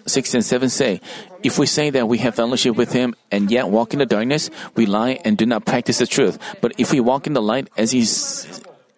6 0.07 0.33
and 0.33 0.43
7 0.43 0.69
say, 0.69 1.01
If 1.43 1.59
we 1.59 1.65
say 1.65 1.89
that 1.91 2.07
we 2.07 2.17
have 2.19 2.35
fellowship 2.35 2.75
with 2.75 2.91
him 2.91 3.15
and 3.31 3.51
yet 3.51 3.69
walk 3.69 3.93
in 3.93 3.99
the 3.99 4.05
darkness, 4.05 4.49
we 4.75 4.85
lie 4.85 5.19
and 5.23 5.37
do 5.37 5.45
not 5.45 5.65
practice 5.65 5.99
the 5.99 6.07
truth. 6.07 6.39
But 6.61 6.73
if 6.77 6.91
we 6.91 6.99
walk 6.99 7.27
in 7.27 7.33
the 7.33 7.41
light 7.41 7.69
as 7.77 7.91
he 7.91 8.01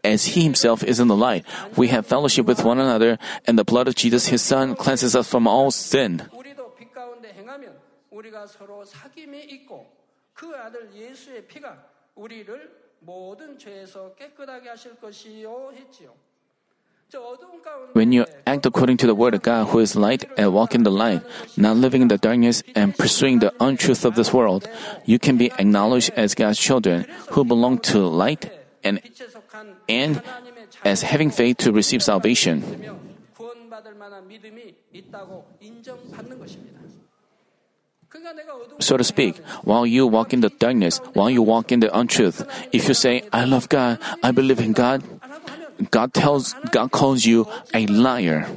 as 0.04 0.26
he 0.26 0.44
himself 0.44 0.84
is 0.84 1.00
in 1.00 1.08
the 1.08 1.16
light, 1.16 1.46
we 1.76 1.90
have 1.90 2.06
fellowship 2.06 2.46
with 2.46 2.64
one 2.64 2.80
another, 2.80 3.20
and 3.46 3.60
the 3.60 3.66
blood 3.66 3.88
of 3.90 3.96
Jesus 3.96 4.28
his 4.28 4.42
son 4.42 4.76
cleanses 4.76 5.16
us 5.16 5.28
from 5.28 5.48
all 5.48 5.72
sin. 5.72 6.24
When 17.94 18.12
you 18.12 18.26
act 18.46 18.66
according 18.66 18.98
to 18.98 19.08
the 19.08 19.16
word 19.16 19.34
of 19.34 19.42
God, 19.42 19.68
who 19.70 19.80
is 19.80 19.96
light, 19.96 20.26
and 20.38 20.54
walk 20.54 20.76
in 20.76 20.84
the 20.84 20.92
light, 20.92 21.24
not 21.56 21.78
living 21.78 22.02
in 22.02 22.10
the 22.10 22.18
darkness 22.18 22.64
and 22.76 22.92
pursuing 22.98 23.40
the 23.40 23.54
untruth 23.62 24.04
of 24.04 24.16
this 24.16 24.34
world, 24.34 24.68
you 25.06 25.18
can 25.18 25.38
be 25.38 25.50
acknowledged 25.58 26.12
as 26.18 26.36
God's 26.36 26.60
children 26.60 27.06
who 27.32 27.46
belong 27.46 27.80
to 27.94 28.00
light 28.00 28.52
and, 28.84 29.00
and 29.88 30.22
as 30.84 31.02
having 31.04 31.32
faith 31.32 31.58
to 31.64 31.72
receive 31.72 32.04
salvation 32.04 32.62
so 38.80 38.98
to 38.98 39.04
speak, 39.04 39.38
while 39.64 39.86
you 39.86 40.08
walk 40.08 40.34
in 40.34 40.42
the 40.42 40.50
darkness, 40.50 41.00
while 41.14 41.30
you 41.30 41.42
walk 41.42 41.72
in 41.72 41.80
the 41.80 41.92
untruth, 41.98 42.46
if 42.72 42.88
you 42.88 42.94
say, 42.94 43.24
I 43.34 43.46
love 43.46 43.70
God, 43.70 44.00
I 44.24 44.32
believe 44.32 44.60
in 44.60 44.74
God, 44.74 45.04
God 45.92 46.14
tells, 46.14 46.54
God 46.72 46.92
calls 46.92 47.26
you 47.26 47.48
a 47.74 47.86
liar. 47.88 48.48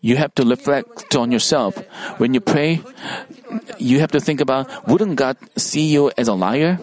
You 0.00 0.16
have 0.16 0.34
to 0.34 0.44
reflect 0.44 1.14
on 1.14 1.30
yourself. 1.30 1.78
When 2.18 2.34
you 2.34 2.40
pray, 2.40 2.80
you 3.78 4.00
have 4.00 4.10
to 4.12 4.20
think 4.20 4.40
about, 4.40 4.88
wouldn't 4.88 5.16
God 5.16 5.36
see 5.56 5.86
you 5.92 6.10
as 6.18 6.28
a 6.28 6.34
liar? 6.34 6.78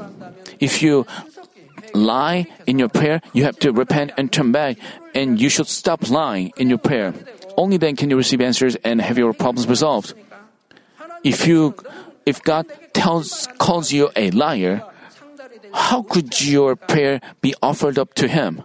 If 0.59 0.81
you 0.81 1.05
lie 1.93 2.47
in 2.65 2.79
your 2.79 2.89
prayer, 2.89 3.21
you 3.33 3.43
have 3.43 3.59
to 3.59 3.71
repent 3.71 4.11
and 4.17 4.31
turn 4.31 4.51
back, 4.51 4.77
and 5.13 5.39
you 5.39 5.49
should 5.49 5.67
stop 5.67 6.09
lying 6.09 6.53
in 6.57 6.69
your 6.69 6.77
prayer. 6.77 7.13
Only 7.57 7.77
then 7.77 7.95
can 7.95 8.09
you 8.09 8.15
receive 8.15 8.41
answers 8.41 8.75
and 8.83 9.01
have 9.01 9.17
your 9.17 9.33
problems 9.33 9.67
resolved. 9.67 10.13
If 11.23 11.47
you, 11.47 11.75
if 12.25 12.41
God 12.43 12.67
tells, 12.93 13.47
calls 13.57 13.91
you 13.91 14.09
a 14.15 14.31
liar, 14.31 14.83
how 15.73 16.01
could 16.03 16.41
your 16.41 16.75
prayer 16.75 17.21
be 17.41 17.53
offered 17.61 17.99
up 17.99 18.13
to 18.15 18.27
Him? 18.27 18.63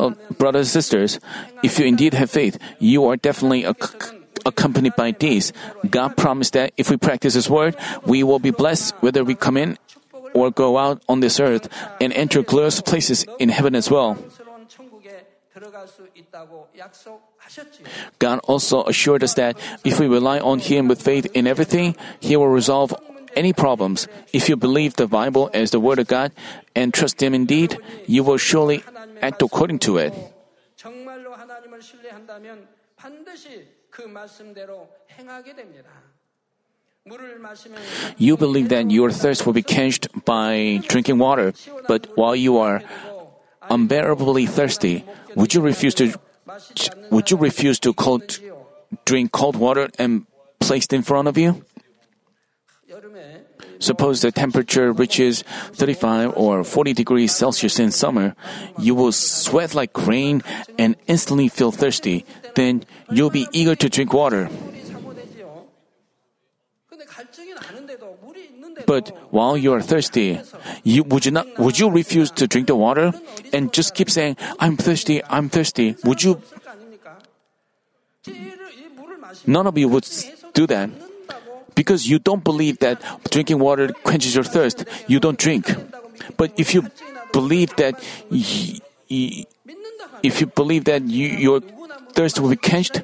Oh, 0.00 0.14
brothers 0.36 0.68
and 0.68 0.72
sisters, 0.72 1.20
if 1.62 1.78
you 1.78 1.86
indeed 1.86 2.14
have 2.14 2.30
faith, 2.30 2.58
you 2.78 3.06
are 3.06 3.16
definitely 3.16 3.64
ac- 3.64 3.94
accompanied 4.44 4.94
by 4.96 5.12
these. 5.12 5.52
God 5.88 6.16
promised 6.16 6.52
that 6.54 6.72
if 6.76 6.90
we 6.90 6.96
practice 6.96 7.34
His 7.34 7.48
word, 7.48 7.76
we 8.04 8.22
will 8.22 8.40
be 8.40 8.50
blessed 8.50 8.94
whether 9.00 9.24
we 9.24 9.34
come 9.34 9.56
in 9.56 9.78
or 10.34 10.50
go 10.50 10.76
out 10.78 11.02
on 11.08 11.20
this 11.20 11.38
earth 11.38 11.68
and 12.00 12.12
enter 12.12 12.42
glorious 12.42 12.80
places 12.80 13.24
in 13.38 13.48
heaven 13.48 13.74
as 13.74 13.90
well. 13.90 14.18
God 18.18 18.40
also 18.44 18.84
assured 18.84 19.22
us 19.22 19.34
that 19.34 19.56
if 19.84 19.98
we 19.98 20.06
rely 20.06 20.38
on 20.38 20.58
Him 20.58 20.88
with 20.88 21.02
faith 21.02 21.26
in 21.34 21.46
everything, 21.46 21.96
He 22.20 22.36
will 22.36 22.48
resolve 22.48 22.94
any 23.34 23.52
problems. 23.52 24.08
If 24.32 24.48
you 24.48 24.56
believe 24.56 24.94
the 24.94 25.06
Bible 25.06 25.50
as 25.52 25.70
the 25.70 25.80
Word 25.80 25.98
of 25.98 26.06
God 26.06 26.32
and 26.74 26.92
trust 26.92 27.22
Him 27.22 27.34
indeed, 27.34 27.78
you 28.06 28.22
will 28.22 28.38
surely 28.38 28.84
act 29.20 29.42
according 29.42 29.78
to 29.80 29.98
it. 29.98 30.14
You 38.16 38.36
believe 38.36 38.68
that 38.68 38.90
your 38.90 39.10
thirst 39.10 39.44
will 39.44 39.52
be 39.52 39.62
quenched 39.62 40.06
by 40.24 40.80
drinking 40.86 41.18
water, 41.18 41.52
but 41.88 42.06
while 42.14 42.36
you 42.36 42.58
are 42.58 42.82
unbearably 43.70 44.46
thirsty, 44.46 45.04
would 45.34 45.54
you 45.54 45.60
refuse 45.60 45.94
to 45.94 46.14
would 47.10 47.30
you 47.30 47.36
refuse 47.36 47.78
to 47.80 47.92
cold, 47.92 48.38
drink 49.04 49.32
cold 49.32 49.56
water 49.56 49.88
and 49.98 50.26
placed 50.60 50.92
in 50.92 51.02
front 51.02 51.28
of 51.28 51.38
you? 51.38 51.64
Suppose 53.78 54.20
the 54.20 54.30
temperature 54.30 54.92
reaches 54.92 55.42
35 55.72 56.34
or 56.36 56.62
40 56.62 56.92
degrees 56.92 57.34
Celsius 57.34 57.80
in 57.80 57.90
summer, 57.90 58.36
you 58.78 58.94
will 58.94 59.12
sweat 59.12 59.74
like 59.74 60.06
rain 60.06 60.42
and 60.78 60.94
instantly 61.08 61.48
feel 61.48 61.72
thirsty. 61.72 62.24
Then 62.54 62.84
you'll 63.10 63.30
be 63.30 63.48
eager 63.50 63.74
to 63.74 63.88
drink 63.88 64.12
water. 64.12 64.48
But 68.86 69.10
while 69.30 69.56
you 69.56 69.72
are 69.72 69.82
thirsty, 69.82 70.40
you, 70.82 71.02
would 71.04 71.26
you 71.26 71.32
not 71.32 71.46
would 71.58 71.78
you 71.78 71.90
refuse 71.90 72.30
to 72.32 72.46
drink 72.46 72.66
the 72.66 72.76
water 72.76 73.12
and 73.52 73.72
just 73.72 73.94
keep 73.94 74.10
saying, 74.10 74.36
"I'm 74.58 74.76
thirsty, 74.76 75.22
I'm 75.24 75.48
thirsty"? 75.48 75.96
Would 76.04 76.22
you? 76.22 76.40
None 79.46 79.66
of 79.66 79.78
you 79.78 79.88
would 79.88 80.06
do 80.52 80.66
that 80.66 80.90
because 81.74 82.08
you 82.08 82.18
don't 82.18 82.44
believe 82.44 82.78
that 82.80 83.00
drinking 83.30 83.58
water 83.58 83.88
quenches 84.04 84.34
your 84.34 84.44
thirst. 84.44 84.84
You 85.08 85.20
don't 85.20 85.38
drink. 85.38 85.74
But 86.36 86.52
if 86.56 86.74
you 86.74 86.88
believe 87.32 87.74
that, 87.76 88.02
if 88.30 90.40
you 90.40 90.46
believe 90.46 90.84
that 90.84 91.02
you, 91.02 91.28
your 91.28 91.60
thirst 92.12 92.40
will 92.40 92.50
be 92.50 92.56
quenched, 92.56 93.02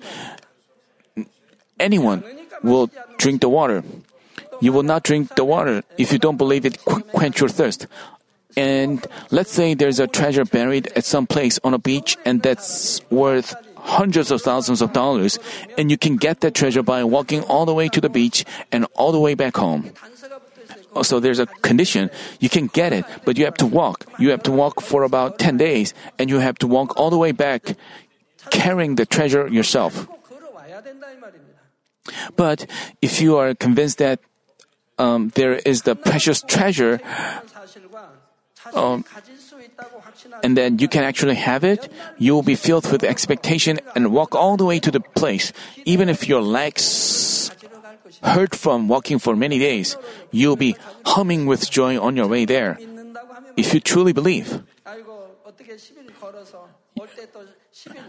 anyone 1.81 2.23
will 2.62 2.91
drink 3.17 3.41
the 3.41 3.49
water. 3.49 3.83
You 4.61 4.73
will 4.73 4.83
not 4.83 5.05
drink 5.05 5.35
the 5.37 5.44
water 5.44 5.83
if 5.97 6.12
you 6.12 6.18
don't 6.18 6.37
believe 6.37 6.64
it 6.64 6.85
quench 6.85 7.40
your 7.40 7.49
thirst. 7.49 7.87
And 8.57 9.07
let's 9.31 9.53
say 9.53 9.75
there's 9.75 10.01
a 10.01 10.07
treasure 10.07 10.44
buried 10.44 10.88
at 10.97 11.05
some 11.05 11.27
place 11.27 11.61
on 11.62 11.75
a 11.75 11.79
beach 11.79 12.16
and 12.25 12.42
that's 12.42 13.01
worth 13.11 13.55
hundreds 13.88 14.31
of 14.31 14.42
thousands 14.42 14.83
of 14.83 14.92
dollars, 14.92 15.38
and 15.79 15.90
you 15.90 15.97
can 15.97 16.16
get 16.16 16.40
that 16.40 16.55
treasure 16.55 16.83
by 16.83 17.03
walking 17.05 17.42
all 17.44 17.64
the 17.64 17.73
way 17.73 17.88
to 17.88 18.01
the 18.01 18.11
beach 18.11 18.44
and 18.71 18.87
all 18.94 19.12
the 19.12 19.21
way 19.21 19.35
back 19.35 19.57
home. 19.57 19.90
So 21.03 21.21
there's 21.21 21.38
a 21.38 21.47
condition. 21.47 22.11
You 22.40 22.49
can 22.49 22.66
get 22.66 22.92
it, 22.92 23.05
but 23.25 23.38
you 23.38 23.44
have 23.44 23.57
to 23.62 23.66
walk. 23.66 24.05
You 24.18 24.31
have 24.31 24.42
to 24.44 24.53
walk 24.53 24.83
for 24.83 25.05
about 25.05 25.38
10 25.38 25.57
days, 25.57 25.94
and 26.18 26.29
you 26.29 26.38
have 26.38 26.59
to 26.59 26.66
walk 26.66 26.99
all 26.99 27.11
the 27.11 27.18
way 27.18 27.33
back 27.33 27.77
carrying 28.51 28.97
the 28.97 29.07
treasure 29.07 29.49
yourself. 29.49 30.07
But 32.37 32.66
if 33.01 33.21
you 33.21 33.37
are 33.37 33.55
convinced 33.55 33.99
that 33.99 34.21
um, 34.99 35.31
there 35.35 35.55
is 35.65 35.83
the 35.83 35.95
precious 35.95 36.43
treasure, 36.43 37.01
um, 38.75 39.05
and 40.43 40.57
then 40.57 40.79
you 40.79 40.89
can 40.89 41.05
actually 41.05 41.35
have 41.37 41.65
it, 41.65 41.89
you 42.19 42.35
will 42.35 42.43
be 42.43 42.55
filled 42.55 42.91
with 42.91 43.03
expectation 43.05 43.79
and 43.95 44.13
walk 44.13 44.35
all 44.35 44.57
the 44.57 44.65
way 44.65 44.79
to 44.81 44.91
the 44.91 45.01
place. 45.01 45.53
Even 45.85 46.09
if 46.09 46.29
your 46.29 46.43
legs 46.43 47.51
hurt 48.23 48.55
from 48.55 48.89
walking 48.89 49.19
for 49.19 49.37
many 49.37 49.59
days, 49.59 49.97
you'll 50.31 50.57
be 50.57 50.77
humming 51.07 51.47
with 51.47 51.71
joy 51.71 51.99
on 51.99 52.17
your 52.17 52.27
way 52.27 52.45
there. 52.45 52.79
If 53.57 53.75
you 53.75 53.81
truly 53.81 54.13
believe, 54.13 54.63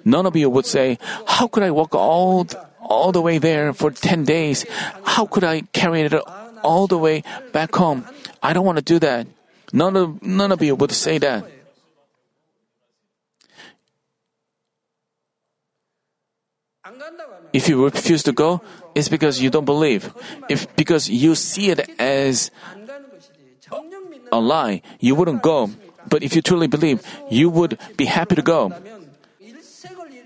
none 0.06 0.26
of 0.26 0.36
you 0.36 0.50
would 0.50 0.66
say, 0.66 0.98
How 1.26 1.48
could 1.48 1.64
I 1.64 1.72
walk 1.72 1.96
all, 1.96 2.48
all 2.82 3.12
the 3.12 3.22
way 3.22 3.38
there 3.38 3.74
for 3.74 3.92
10 3.92 4.26
days? 4.26 4.66
How 5.04 5.26
could 5.26 5.44
I 5.44 5.62
carry 5.74 6.02
it 6.02 6.14
all 6.64 6.88
the 6.88 6.98
way 6.98 7.24
back 7.52 7.74
home. 7.76 8.06
I 8.42 8.54
don't 8.54 8.66
want 8.66 8.78
to 8.78 8.84
do 8.84 9.00
that. 9.00 9.28
None 9.72 9.96
of, 9.96 10.22
none 10.24 10.52
of 10.52 10.62
you 10.62 10.76
would 10.76 10.92
say 10.92 11.18
that. 11.20 11.46
If 17.54 17.68
you 17.70 17.84
refuse 17.84 18.24
to 18.24 18.32
go, 18.32 18.62
it's 18.96 19.10
because 19.10 19.42
you 19.42 19.50
don't 19.50 19.66
believe. 19.66 20.14
If 20.50 20.74
because 20.76 21.10
you 21.10 21.36
see 21.36 21.70
it 21.72 21.90
as 22.00 22.52
a 24.32 24.40
lie, 24.40 24.82
you 25.00 25.16
wouldn't 25.16 25.42
go. 25.42 25.72
But 26.08 26.24
if 26.24 26.36
you 26.36 26.42
truly 26.42 26.68
believe, 26.68 27.02
you 27.30 27.50
would 27.50 27.78
be 27.98 28.06
happy 28.06 28.36
to 28.36 28.42
go. 28.42 28.74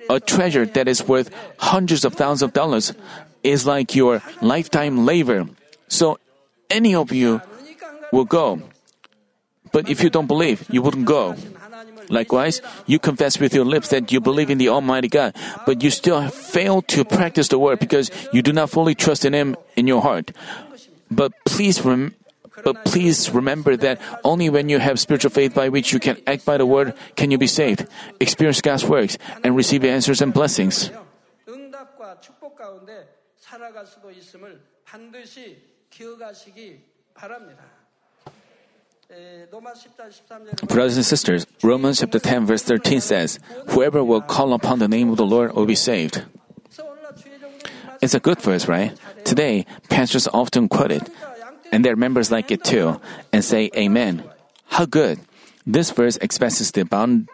A 0.10 0.20
treasure 0.20 0.66
that 0.66 0.88
is 0.88 1.08
worth 1.08 1.30
hundreds 1.58 2.04
of 2.04 2.14
thousands 2.14 2.44
of 2.44 2.54
dollars 2.54 2.94
is 3.44 3.66
like 3.66 3.96
your 3.96 4.22
lifetime 4.42 5.06
labor. 5.06 5.48
So 5.88 6.20
any 6.74 6.98
of 6.98 7.14
you 7.14 7.42
will 8.12 8.26
go. 8.26 8.62
But 9.72 9.90
if 9.90 10.04
you 10.04 10.10
don't 10.10 10.28
believe, 10.28 10.66
you 10.70 10.82
wouldn't 10.82 11.06
go. 11.06 11.38
Likewise, 12.10 12.62
you 12.86 13.00
confess 13.00 13.40
with 13.40 13.54
your 13.54 13.66
lips 13.66 13.90
that 13.90 14.12
you 14.12 14.20
believe 14.20 14.50
in 14.50 14.58
the 14.58 14.70
Almighty 14.70 15.08
God, 15.08 15.36
but 15.66 15.82
you 15.82 15.90
still 15.90 16.28
fail 16.30 16.82
to 16.94 17.06
practice 17.06 17.48
the 17.48 17.58
word 17.58 17.80
because 17.80 18.12
you 18.34 18.42
do 18.42 18.52
not 18.52 18.70
fully 18.70 18.94
trust 18.94 19.26
in 19.26 19.34
Him 19.34 19.56
in 19.76 19.88
your 19.88 20.02
heart. 20.02 20.32
But 21.10 21.32
please, 21.46 21.82
rem- 21.86 22.14
but 22.64 22.86
please 22.86 23.32
remember 23.32 23.76
that 23.78 24.02
only 24.24 24.50
when 24.50 24.70
you 24.70 24.80
have 24.80 25.00
spiritual 25.00 25.32
faith 25.32 25.56
by 25.56 25.70
which 25.70 25.94
you 25.94 26.00
can 26.00 26.18
act 26.28 26.46
by 26.46 26.58
the 26.58 26.66
word 26.66 26.94
can 27.16 27.32
you 27.32 27.38
be 27.38 27.48
saved, 27.48 27.88
experience 28.20 28.62
God's 28.62 28.86
works, 28.86 29.18
and 29.44 29.56
receive 29.56 29.84
answers 29.84 30.22
and 30.22 30.34
blessings. 30.34 30.92
Brothers 40.68 40.98
and 40.98 41.06
sisters, 41.06 41.46
Romans 41.62 42.00
chapter 42.00 42.20
10 42.20 42.46
verse 42.48 42.64
13 42.64 43.00
says, 43.00 43.40
Whoever 43.70 44.04
will 44.04 44.22
call 44.22 44.54
upon 44.54 44.80
the 44.80 44.88
name 44.88 45.10
of 45.10 45.18
the 45.18 45.26
Lord 45.26 45.54
will 45.54 45.68
be 45.68 45.76
saved. 45.76 46.24
It's 48.02 48.14
a 48.14 48.20
good 48.20 48.42
verse, 48.42 48.68
right? 48.68 48.98
Today, 49.24 49.66
pastors 49.90 50.28
often 50.28 50.68
quote 50.68 50.92
it, 50.92 51.10
and 51.72 51.86
their 51.86 51.96
members 51.96 52.32
like 52.32 52.52
it 52.52 52.64
too, 52.64 53.00
and 53.32 53.46
say, 53.46 53.70
Amen. 53.78 54.24
How 54.66 54.86
good! 54.86 55.20
This 55.66 55.92
verse 55.92 56.18
expresses 56.18 56.72
the 56.72 56.84
bound. 56.84 57.30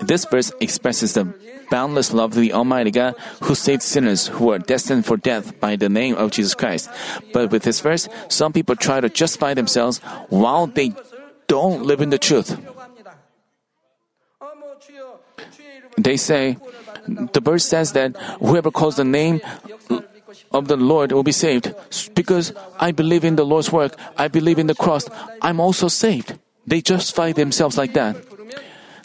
This 0.00 0.24
verse 0.24 0.52
expresses 0.60 1.14
the 1.14 1.32
boundless 1.70 2.12
love 2.12 2.32
of 2.32 2.40
the 2.40 2.52
Almighty 2.52 2.90
God 2.90 3.14
who 3.42 3.54
saved 3.54 3.82
sinners 3.82 4.28
who 4.28 4.46
were 4.46 4.58
destined 4.58 5.04
for 5.04 5.16
death 5.16 5.58
by 5.60 5.76
the 5.76 5.88
name 5.88 6.14
of 6.14 6.30
Jesus 6.30 6.54
Christ. 6.54 6.88
But 7.32 7.50
with 7.50 7.62
this 7.62 7.80
verse, 7.80 8.08
some 8.28 8.52
people 8.52 8.76
try 8.76 9.00
to 9.00 9.08
justify 9.08 9.54
themselves 9.54 9.98
while 10.28 10.66
they 10.66 10.92
don't 11.48 11.84
live 11.84 12.00
in 12.00 12.10
the 12.10 12.18
truth. 12.18 12.56
They 15.98 16.16
say, 16.16 16.56
the 17.08 17.40
verse 17.40 17.64
says 17.64 17.92
that 17.92 18.16
whoever 18.40 18.70
calls 18.70 18.96
the 18.96 19.04
name 19.04 19.40
of 20.52 20.68
the 20.68 20.76
Lord 20.76 21.12
will 21.12 21.22
be 21.22 21.32
saved. 21.32 21.74
Because 22.14 22.52
I 22.78 22.92
believe 22.92 23.24
in 23.24 23.36
the 23.36 23.44
Lord's 23.44 23.72
work, 23.72 23.96
I 24.16 24.28
believe 24.28 24.58
in 24.58 24.66
the 24.66 24.74
cross, 24.74 25.08
I'm 25.40 25.60
also 25.60 25.88
saved. 25.88 26.38
They 26.66 26.80
justify 26.80 27.32
themselves 27.32 27.78
like 27.78 27.94
that. 27.94 28.16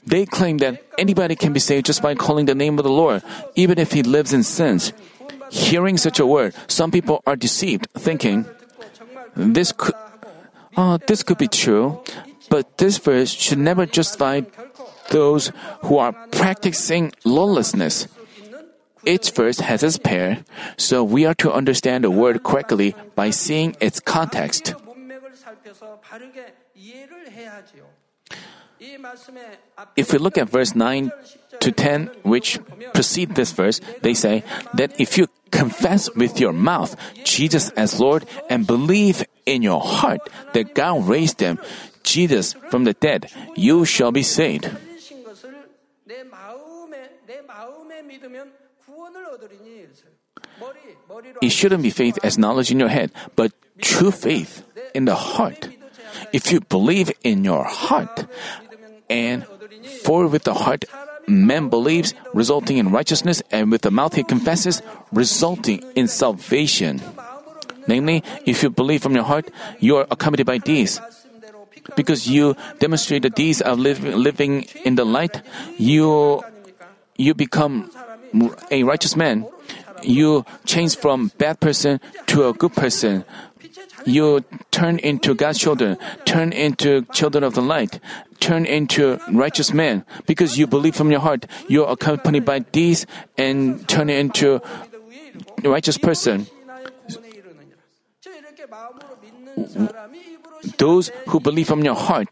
They 0.06 0.26
claim 0.26 0.58
that 0.60 0.82
anybody 0.98 1.36
can 1.36 1.54
be 1.54 1.60
saved 1.60 1.86
just 1.86 2.02
by 2.02 2.16
calling 2.16 2.46
the 2.46 2.56
name 2.56 2.80
of 2.80 2.84
the 2.84 2.92
Lord, 2.92 3.24
even 3.56 3.78
if 3.78 3.92
he 3.92 4.02
lives 4.04 4.34
in 4.34 4.44
sins. 4.44 4.94
Hearing 5.52 5.98
such 5.98 6.20
a 6.20 6.26
word, 6.26 6.56
some 6.68 6.92
people 6.92 7.22
are 7.28 7.36
deceived, 7.36 7.88
thinking, 7.94 8.46
this 9.36 9.72
could, 9.72 9.96
uh, 10.76 10.98
this 11.08 11.24
could 11.24 11.38
be 11.38 11.48
true, 11.48 12.02
but 12.50 12.78
this 12.78 12.98
verse 12.98 13.32
should 13.32 13.60
never 13.60 13.86
justify 13.86 14.42
those 15.12 15.52
who 15.84 15.98
are 15.98 16.14
practicing 16.32 17.12
lawlessness. 17.24 18.08
Each 19.06 19.32
verse 19.32 19.60
has 19.60 19.84
its 19.84 19.98
pair, 19.98 20.46
so 20.78 21.04
we 21.04 21.26
are 21.26 21.34
to 21.36 21.52
understand 21.52 22.04
the 22.04 22.12
word 22.12 22.44
correctly 22.44 22.96
by 23.16 23.32
seeing 23.32 23.76
its 23.80 24.00
context. 24.00 24.74
If 29.96 30.12
we 30.12 30.17
look 30.17 30.38
at 30.38 30.50
verse 30.50 30.76
9 30.76 31.12
to 31.60 31.72
10, 31.72 32.12
which 32.24 32.60
precede 32.94 33.36
this 33.36 33.52
verse, 33.52 33.80
they 34.02 34.13
say 34.13 34.44
that 34.74 35.00
if 35.00 35.17
you 35.17 35.28
confess 35.52 36.10
with 36.15 36.39
your 36.39 36.54
mouth 36.54 36.96
Jesus 37.24 37.70
as 37.78 38.00
Lord 38.00 38.26
and 38.50 38.65
believe 38.65 39.24
in 39.46 39.62
your 39.62 39.82
heart 39.82 40.22
that 40.54 40.74
God 40.74 41.08
raised 41.08 41.39
Him, 41.39 41.60
Jesus 42.02 42.54
from 42.70 42.86
the 42.86 42.94
dead, 42.94 43.30
you 43.56 43.86
shall 43.86 44.12
be 44.12 44.24
saved. 44.24 44.65
It 51.41 51.50
shouldn't 51.50 51.84
be 51.84 51.89
faith 51.89 52.17
as 52.24 52.38
knowledge 52.38 52.72
in 52.72 52.80
your 52.80 52.89
head, 52.89 53.12
but 53.36 53.52
true 53.80 54.12
faith 54.12 54.65
in 54.94 55.06
the 55.06 55.15
heart. 55.15 55.70
If 56.34 56.52
you 56.52 56.62
believe 56.62 57.12
in 57.24 57.44
your 57.44 57.63
heart, 57.63 58.26
and 59.12 59.43
for 60.08 60.26
with 60.28 60.47
the 60.47 60.56
heart 60.56 60.86
man 61.28 61.69
believes, 61.69 62.13
resulting 62.34 62.78
in 62.78 62.91
righteousness, 62.91 63.43
and 63.52 63.71
with 63.71 63.82
the 63.82 63.91
mouth 63.91 64.15
he 64.15 64.24
confesses, 64.24 64.82
resulting 65.12 65.84
in 65.95 66.08
salvation. 66.08 67.02
Namely, 67.88 68.24
if 68.45 68.63
you 68.63 68.69
believe 68.69 69.04
from 69.04 69.15
your 69.15 69.24
heart, 69.24 69.50
you 69.80 69.97
are 69.97 70.08
accompanied 70.10 70.45
by 70.45 70.58
deeds. 70.58 71.02
Because 71.95 72.28
you 72.28 72.56
demonstrate 72.80 73.24
the 73.24 73.30
deeds 73.30 73.60
of 73.62 73.80
living 73.80 74.63
in 74.86 74.95
the 74.95 75.06
light, 75.06 75.41
you 75.78 76.43
you 77.17 77.34
become 77.34 77.91
a 78.71 78.84
righteous 78.84 79.15
man. 79.15 79.45
You 80.02 80.45
change 80.65 80.95
from 80.95 81.32
bad 81.38 81.60
person 81.60 82.00
to 82.28 82.47
a 82.47 82.54
good 82.54 82.74
person. 82.74 83.26
You 84.06 84.43
turn 84.71 84.97
into 85.00 85.36
God's 85.36 85.60
children, 85.60 85.97
turn 86.26 86.54
into 86.54 87.06
children 87.13 87.43
of 87.43 87.54
the 87.54 87.62
light, 87.62 88.00
turn 88.41 88.65
into 88.65 89.21
righteous 89.32 89.71
men 89.71 90.04
because 90.25 90.58
you 90.58 90.67
believe 90.67 90.97
from 90.97 91.12
your 91.13 91.21
heart. 91.21 91.45
You 91.69 91.86
are 91.86 91.93
accompanied 91.93 92.43
by 92.43 92.60
deeds 92.60 93.06
and 93.38 93.88
turn 93.88 94.10
into 94.10 94.60
righteous 95.63 95.97
person. 95.97 96.47
Those 100.77 101.12
who 101.27 101.39
believe 101.39 101.67
from 101.67 101.84
your 101.84 101.95
heart, 101.95 102.30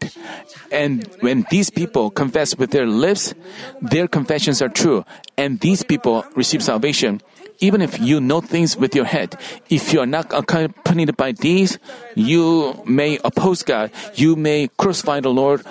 and 0.70 1.02
when 1.20 1.46
these 1.50 1.68
people 1.68 2.10
confess 2.10 2.56
with 2.56 2.70
their 2.70 2.86
lips, 2.86 3.34
their 3.82 4.06
confessions 4.06 4.62
are 4.62 4.68
true, 4.68 5.04
and 5.36 5.58
these 5.60 5.82
people 5.82 6.24
receive 6.36 6.62
salvation. 6.62 7.20
Even 7.58 7.82
if 7.82 7.98
you 8.00 8.20
know 8.20 8.40
things 8.40 8.76
with 8.76 8.94
your 8.94 9.04
head, 9.04 9.36
if 9.68 9.92
you 9.92 10.00
are 10.00 10.06
not 10.06 10.32
accompanied 10.32 11.16
by 11.16 11.32
these, 11.32 11.78
you 12.14 12.80
may 12.86 13.18
oppose 13.24 13.62
God, 13.62 13.90
you 14.14 14.36
may 14.36 14.68
crucify 14.78 15.20
the 15.20 15.30
Lord 15.34 15.62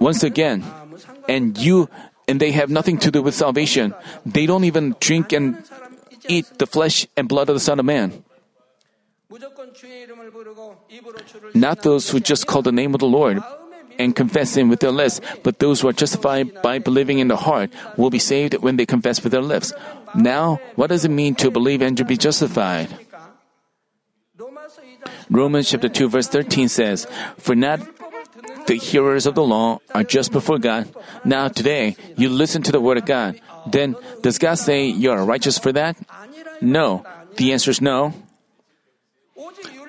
once 0.00 0.22
again, 0.22 0.64
and 1.28 1.56
you 1.58 1.88
and 2.26 2.40
they 2.40 2.52
have 2.52 2.70
nothing 2.70 2.98
to 2.98 3.10
do 3.10 3.22
with 3.22 3.34
salvation. 3.34 3.94
They 4.24 4.46
don't 4.46 4.64
even 4.64 4.96
drink 5.00 5.32
and 5.32 5.62
eat 6.28 6.46
the 6.58 6.66
flesh 6.66 7.06
and 7.16 7.28
blood 7.28 7.48
of 7.48 7.56
the 7.56 7.60
Son 7.60 7.78
of 7.78 7.84
Man. 7.84 8.24
Not 11.54 11.82
those 11.82 12.10
who 12.10 12.20
just 12.20 12.46
call 12.46 12.62
the 12.62 12.72
name 12.72 12.94
of 12.94 13.00
the 13.00 13.06
Lord 13.06 13.42
and 13.98 14.14
confess 14.14 14.56
Him 14.56 14.68
with 14.68 14.80
their 14.80 14.90
lips, 14.90 15.20
but 15.42 15.58
those 15.58 15.80
who 15.80 15.88
are 15.88 15.92
justified 15.92 16.62
by 16.62 16.78
believing 16.78 17.18
in 17.18 17.28
the 17.28 17.36
heart 17.36 17.70
will 17.96 18.10
be 18.10 18.18
saved 18.18 18.54
when 18.54 18.76
they 18.76 18.86
confess 18.86 19.22
with 19.22 19.32
their 19.32 19.42
lips. 19.42 19.72
Now, 20.14 20.60
what 20.76 20.88
does 20.88 21.04
it 21.04 21.10
mean 21.10 21.34
to 21.36 21.50
believe 21.50 21.82
and 21.82 21.96
to 21.96 22.04
be 22.04 22.16
justified? 22.16 22.88
Romans 25.30 25.70
chapter 25.70 25.88
2 25.88 26.08
verse 26.08 26.28
13 26.28 26.68
says, 26.68 27.06
For 27.38 27.54
not 27.54 27.80
the 28.66 28.76
hearers 28.76 29.26
of 29.26 29.34
the 29.34 29.44
law 29.44 29.80
are 29.94 30.04
just 30.04 30.32
before 30.32 30.58
God. 30.58 30.88
Now 31.24 31.48
today, 31.48 31.96
you 32.16 32.28
listen 32.28 32.62
to 32.62 32.72
the 32.72 32.80
word 32.80 32.98
of 32.98 33.06
God. 33.06 33.40
Then, 33.66 33.96
does 34.22 34.38
God 34.38 34.56
say 34.56 34.86
you 34.86 35.10
are 35.10 35.24
righteous 35.24 35.58
for 35.58 35.72
that? 35.72 35.96
No. 36.60 37.04
The 37.36 37.52
answer 37.52 37.70
is 37.70 37.80
no. 37.80 38.14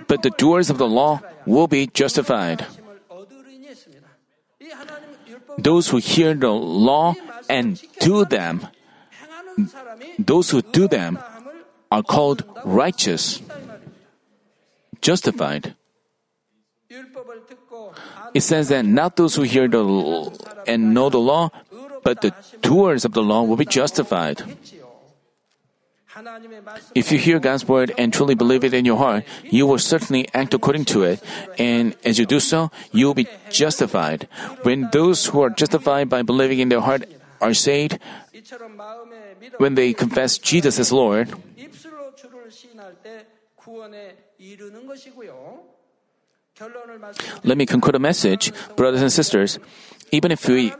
But 0.08 0.24
the 0.24 0.32
doers 0.32 0.70
of 0.70 0.78
the 0.78 0.88
law 0.88 1.22
will 1.46 1.68
be 1.68 1.88
justified. 1.88 2.66
Those 5.58 5.90
who 5.90 5.98
hear 5.98 6.34
the 6.34 6.52
law 6.52 7.16
and 7.50 7.82
do 8.00 8.26
them, 8.26 8.68
those 10.20 10.50
who 10.50 10.62
do 10.62 10.88
them 10.88 11.18
are 11.92 12.04
called 12.04 12.44
righteous, 12.66 13.42
justified. 15.02 15.76
It 18.36 18.44
says 18.44 18.68
that 18.68 18.84
not 18.84 19.16
those 19.16 19.40
who 19.40 19.48
hear 19.48 19.68
the 19.72 19.80
l- 19.80 20.36
and 20.68 20.94
know 20.94 21.08
the 21.08 21.24
law, 21.24 21.56
but 22.04 22.20
the 22.20 22.36
doers 22.60 23.08
of 23.08 23.16
the 23.16 23.24
law 23.24 23.48
will 23.48 23.56
be 23.56 23.66
justified. 23.66 24.44
If 26.96 27.12
you 27.12 27.20
hear 27.20 27.40
God's 27.40 27.68
word 27.68 27.92
and 27.98 28.12
truly 28.12 28.36
believe 28.36 28.64
it 28.64 28.74
in 28.74 28.84
your 28.84 28.96
heart, 28.98 29.24
you 29.44 29.68
will 29.68 29.80
certainly 29.80 30.28
act 30.34 30.54
according 30.54 30.84
to 30.92 31.04
it. 31.04 31.24
And 31.60 31.96
as 32.04 32.20
you 32.20 32.26
do 32.26 32.40
so, 32.40 32.72
you 32.92 33.08
will 33.08 33.16
be 33.16 33.28
justified. 33.52 34.28
When 34.64 34.88
those 34.92 35.28
who 35.28 35.40
are 35.40 35.50
justified 35.50 36.08
by 36.08 36.22
believing 36.22 36.60
in 36.60 36.70
their 36.70 36.80
heart 36.80 37.04
are 37.40 37.54
saved, 37.54 38.00
when 39.58 39.76
they 39.76 39.94
confess 39.94 40.38
Jesus 40.38 40.80
as 40.80 40.92
Lord, 40.92 41.32
let 47.44 47.58
me 47.58 47.66
conclude 47.66 47.96
a 47.96 48.00
message, 48.00 48.54
brothers 48.76 49.02
and 49.02 49.12
sisters. 49.12 49.60
Even 50.12 50.32
if 50.32 50.48
we 50.48 50.72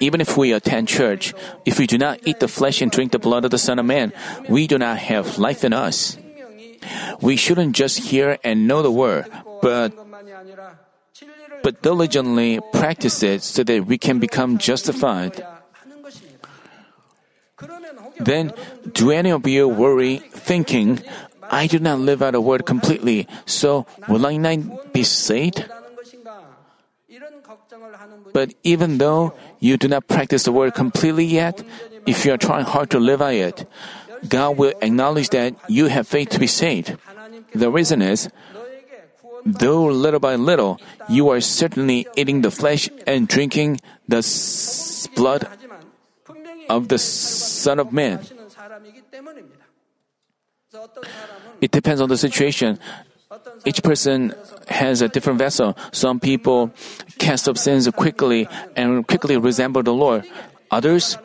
even 0.00 0.20
if 0.20 0.36
we 0.36 0.52
attend 0.52 0.88
church, 0.88 1.32
if 1.64 1.78
we 1.78 1.86
do 1.86 1.96
not 1.96 2.18
eat 2.26 2.40
the 2.40 2.48
flesh 2.48 2.82
and 2.82 2.90
drink 2.90 3.12
the 3.12 3.20
blood 3.22 3.44
of 3.44 3.52
the 3.52 3.58
Son 3.58 3.78
of 3.78 3.86
Man, 3.86 4.12
we 4.48 4.66
do 4.66 4.76
not 4.76 4.98
have 4.98 5.38
life 5.38 5.62
in 5.62 5.72
us. 5.72 6.18
We 7.20 7.36
shouldn't 7.36 7.76
just 7.76 8.10
hear 8.10 8.38
and 8.42 8.66
know 8.66 8.82
the 8.82 8.90
word, 8.90 9.30
but 9.62 9.94
but 11.62 11.80
diligently 11.80 12.58
practice 12.72 13.22
it 13.22 13.42
so 13.42 13.62
that 13.62 13.86
we 13.86 13.96
can 13.96 14.18
become 14.18 14.58
justified. 14.58 15.46
Then, 18.18 18.52
do 18.92 19.10
any 19.10 19.30
of 19.30 19.46
you 19.46 19.68
worry, 19.68 20.18
thinking, 20.18 21.02
I 21.50 21.66
do 21.66 21.78
not 21.78 21.98
live 22.00 22.22
out 22.22 22.34
a 22.34 22.40
word 22.40 22.64
completely, 22.66 23.26
so 23.46 23.86
will 24.08 24.26
I 24.26 24.36
not 24.36 24.92
be 24.92 25.04
saved? 25.04 25.64
But 28.32 28.54
even 28.64 28.98
though 28.98 29.34
you 29.60 29.76
do 29.76 29.88
not 29.88 30.08
practice 30.08 30.44
the 30.44 30.52
word 30.52 30.74
completely 30.74 31.24
yet, 31.24 31.62
if 32.06 32.24
you 32.24 32.32
are 32.32 32.38
trying 32.38 32.64
hard 32.64 32.90
to 32.90 32.98
live 32.98 33.22
out 33.22 33.34
it, 33.34 33.66
God 34.28 34.56
will 34.56 34.72
acknowledge 34.82 35.28
that 35.30 35.54
you 35.68 35.86
have 35.86 36.08
faith 36.08 36.30
to 36.30 36.38
be 36.40 36.46
saved. 36.48 36.96
The 37.54 37.70
reason 37.70 38.02
is, 38.02 38.28
though 39.44 39.84
little 39.86 40.20
by 40.20 40.34
little, 40.36 40.80
you 41.08 41.28
are 41.28 41.40
certainly 41.40 42.06
eating 42.16 42.40
the 42.40 42.50
flesh 42.50 42.88
and 43.06 43.28
drinking 43.28 43.80
the 44.08 44.18
s- 44.24 45.06
blood 45.14 45.46
of 46.68 46.88
the 46.88 46.98
Son 46.98 47.78
of 47.78 47.92
Man. 47.92 48.18
It 51.60 51.70
depends 51.70 52.00
on 52.00 52.08
the 52.08 52.16
situation. 52.16 52.78
Each 53.64 53.82
person 53.82 54.34
has 54.68 55.02
a 55.02 55.08
different 55.08 55.38
vessel. 55.38 55.76
Some 55.92 56.20
people 56.20 56.72
cast 57.18 57.48
off 57.48 57.58
sins 57.58 57.88
quickly 57.90 58.48
and 58.76 59.06
quickly 59.06 59.36
resemble 59.36 59.82
the 59.82 59.94
Lord. 59.94 60.24
Others 60.70 61.18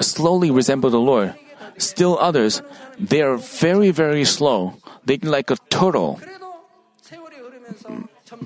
slowly 0.00 0.50
resemble 0.50 0.90
the 0.90 1.00
Lord. 1.00 1.34
Still 1.78 2.18
others, 2.18 2.62
they 2.98 3.22
are 3.22 3.36
very, 3.36 3.90
very 3.90 4.24
slow. 4.24 4.74
They 5.04 5.18
like 5.18 5.50
a 5.50 5.56
turtle. 5.70 6.20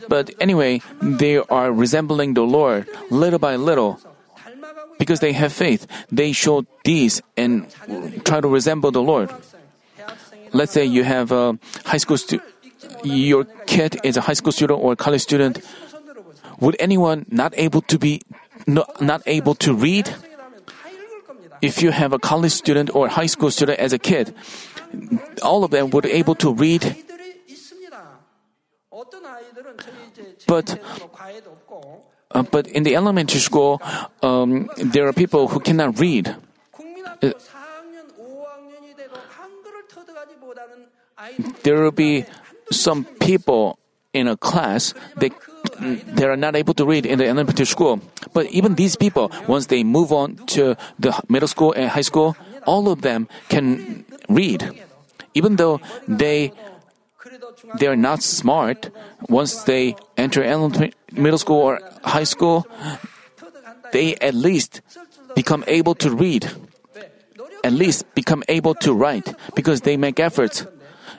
But 0.09 0.31
anyway, 0.41 0.81
they 1.01 1.37
are 1.39 1.73
resembling 1.73 2.35
the 2.35 2.43
Lord 2.43 2.89
little 3.11 3.39
by 3.39 3.57
little. 3.57 4.01
Because 4.99 5.21
they 5.21 5.33
have 5.33 5.53
faith, 5.53 5.87
they 6.11 6.33
show 6.33 6.67
these 6.85 7.23
and 7.37 7.71
try 8.25 8.41
to 8.41 8.49
resemble 8.49 8.91
the 8.91 9.03
Lord 9.03 9.31
let's 10.53 10.73
say 10.73 10.85
you 10.85 11.05
have 11.05 11.33
a 11.33 11.59
high 11.85 11.99
school 11.99 12.17
student, 12.17 12.49
your 13.05 13.45
kid 13.67 14.01
is 14.05 14.17
a 14.17 14.21
high 14.23 14.35
school 14.35 14.53
student 14.53 14.81
or 14.81 14.97
college 14.97 15.23
student. 15.23 15.61
Would 16.61 16.77
anyone 16.79 17.27
not 17.31 17.55
able 17.57 17.83
to 17.83 17.99
be 17.99 18.23
no, 18.67 18.85
not 19.01 19.23
able 19.27 19.55
to 19.57 19.75
read? 19.75 20.15
If 21.61 21.83
you 21.83 21.91
have 21.91 22.13
a 22.13 22.19
college 22.19 22.53
student 22.53 22.95
or 22.95 23.09
high 23.09 23.27
school 23.27 23.51
student 23.51 23.79
as 23.81 23.93
a 23.93 23.99
kid, 23.99 24.35
all 25.43 25.65
of 25.65 25.71
them 25.71 25.91
would 25.91 26.05
be 26.05 26.13
able 26.13 26.35
to 26.37 26.53
read. 26.55 26.97
But 30.47 30.79
uh, 32.31 32.43
but 32.43 32.67
in 32.69 32.83
the 32.83 32.95
elementary 32.95 33.41
school, 33.41 33.81
um, 34.23 34.69
there 34.77 35.07
are 35.09 35.13
people 35.13 35.49
who 35.49 35.61
cannot 35.61 35.99
read. 35.99 36.37
Uh, 37.23 37.33
there 41.63 41.81
will 41.81 41.93
be 41.93 42.25
some 42.71 43.05
people 43.21 43.79
in 44.13 44.29
a 44.29 44.37
class 44.37 44.95
they 45.17 45.31
they 45.81 46.25
are 46.25 46.37
not 46.37 46.57
able 46.57 46.75
to 46.75 46.87
read 46.87 47.07
in 47.07 47.19
the 47.19 47.27
elementary 47.27 47.67
school. 47.67 48.01
But 48.33 48.47
even 48.47 48.75
these 48.75 48.97
people, 48.97 49.31
once 49.47 49.67
they 49.67 49.83
move 49.85 50.13
on 50.13 50.37
to 50.55 50.77
the 50.99 51.19
middle 51.29 51.49
school 51.49 51.73
and 51.73 51.91
high 51.91 52.07
school, 52.07 52.37
all 52.67 52.89
of 52.89 53.03
them 53.03 53.29
can 53.49 54.05
read, 54.29 54.87
even 55.35 55.57
though 55.57 55.81
they 56.07 56.53
they 57.79 57.87
are 57.87 57.97
not 57.97 58.23
smart. 58.23 58.91
Once 59.29 59.65
they 59.65 59.97
enter 60.17 60.43
elementary, 60.43 60.95
middle 61.13 61.39
school 61.39 61.59
or 61.59 61.81
high 62.05 62.25
school, 62.25 62.67
they 63.93 64.15
at 64.17 64.35
least 64.35 64.81
become 65.35 65.65
able 65.67 65.95
to 65.97 66.11
read, 66.11 66.51
at 67.65 67.73
least 67.73 68.05
become 68.15 68.43
able 68.49 68.75
to 68.75 68.95
write 68.95 69.35
because 69.55 69.83
they 69.83 69.97
make 69.97 70.21
efforts. 70.21 70.67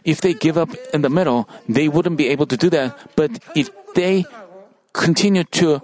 If 0.04 0.22
they 0.22 0.34
give 0.34 0.58
up 0.58 0.70
in 0.94 1.02
the 1.02 1.10
middle, 1.10 1.48
they 1.68 1.88
wouldn't 1.88 2.18
be 2.18 2.28
able 2.30 2.46
to 2.48 2.58
do 2.58 2.70
that. 2.70 2.98
But 3.16 3.32
if 3.56 3.70
they 3.96 4.26
continue 4.94 5.44
to 5.44 5.82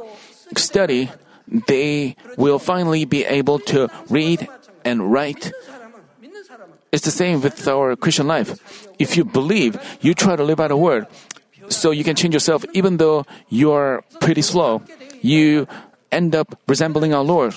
study, 0.58 1.12
they 1.68 2.16
will 2.38 2.60
finally 2.60 3.06
be 3.06 3.26
able 3.26 3.60
to 3.60 3.90
read 4.10 4.48
and 4.84 5.12
write. 5.12 5.52
It's 6.92 7.04
the 7.04 7.12
same 7.12 7.42
with 7.42 7.68
our 7.68 7.96
Christian 7.96 8.28
life. 8.28 8.88
If 9.00 9.18
you 9.18 9.26
believe, 9.26 9.78
you 10.02 10.14
try 10.14 10.36
to 10.36 10.44
live 10.44 10.60
out 10.60 10.70
the 10.70 10.78
word 10.78 11.08
so 11.68 11.92
you 11.92 12.04
can 12.04 12.16
change 12.16 12.34
yourself 12.34 12.64
even 12.74 12.98
though 12.98 13.26
you 13.50 13.72
are 13.72 14.04
pretty 14.22 14.42
slow. 14.42 14.82
You 15.22 15.68
end 16.12 16.36
up 16.36 16.58
resembling 16.68 17.14
our 17.14 17.24
Lord. 17.24 17.56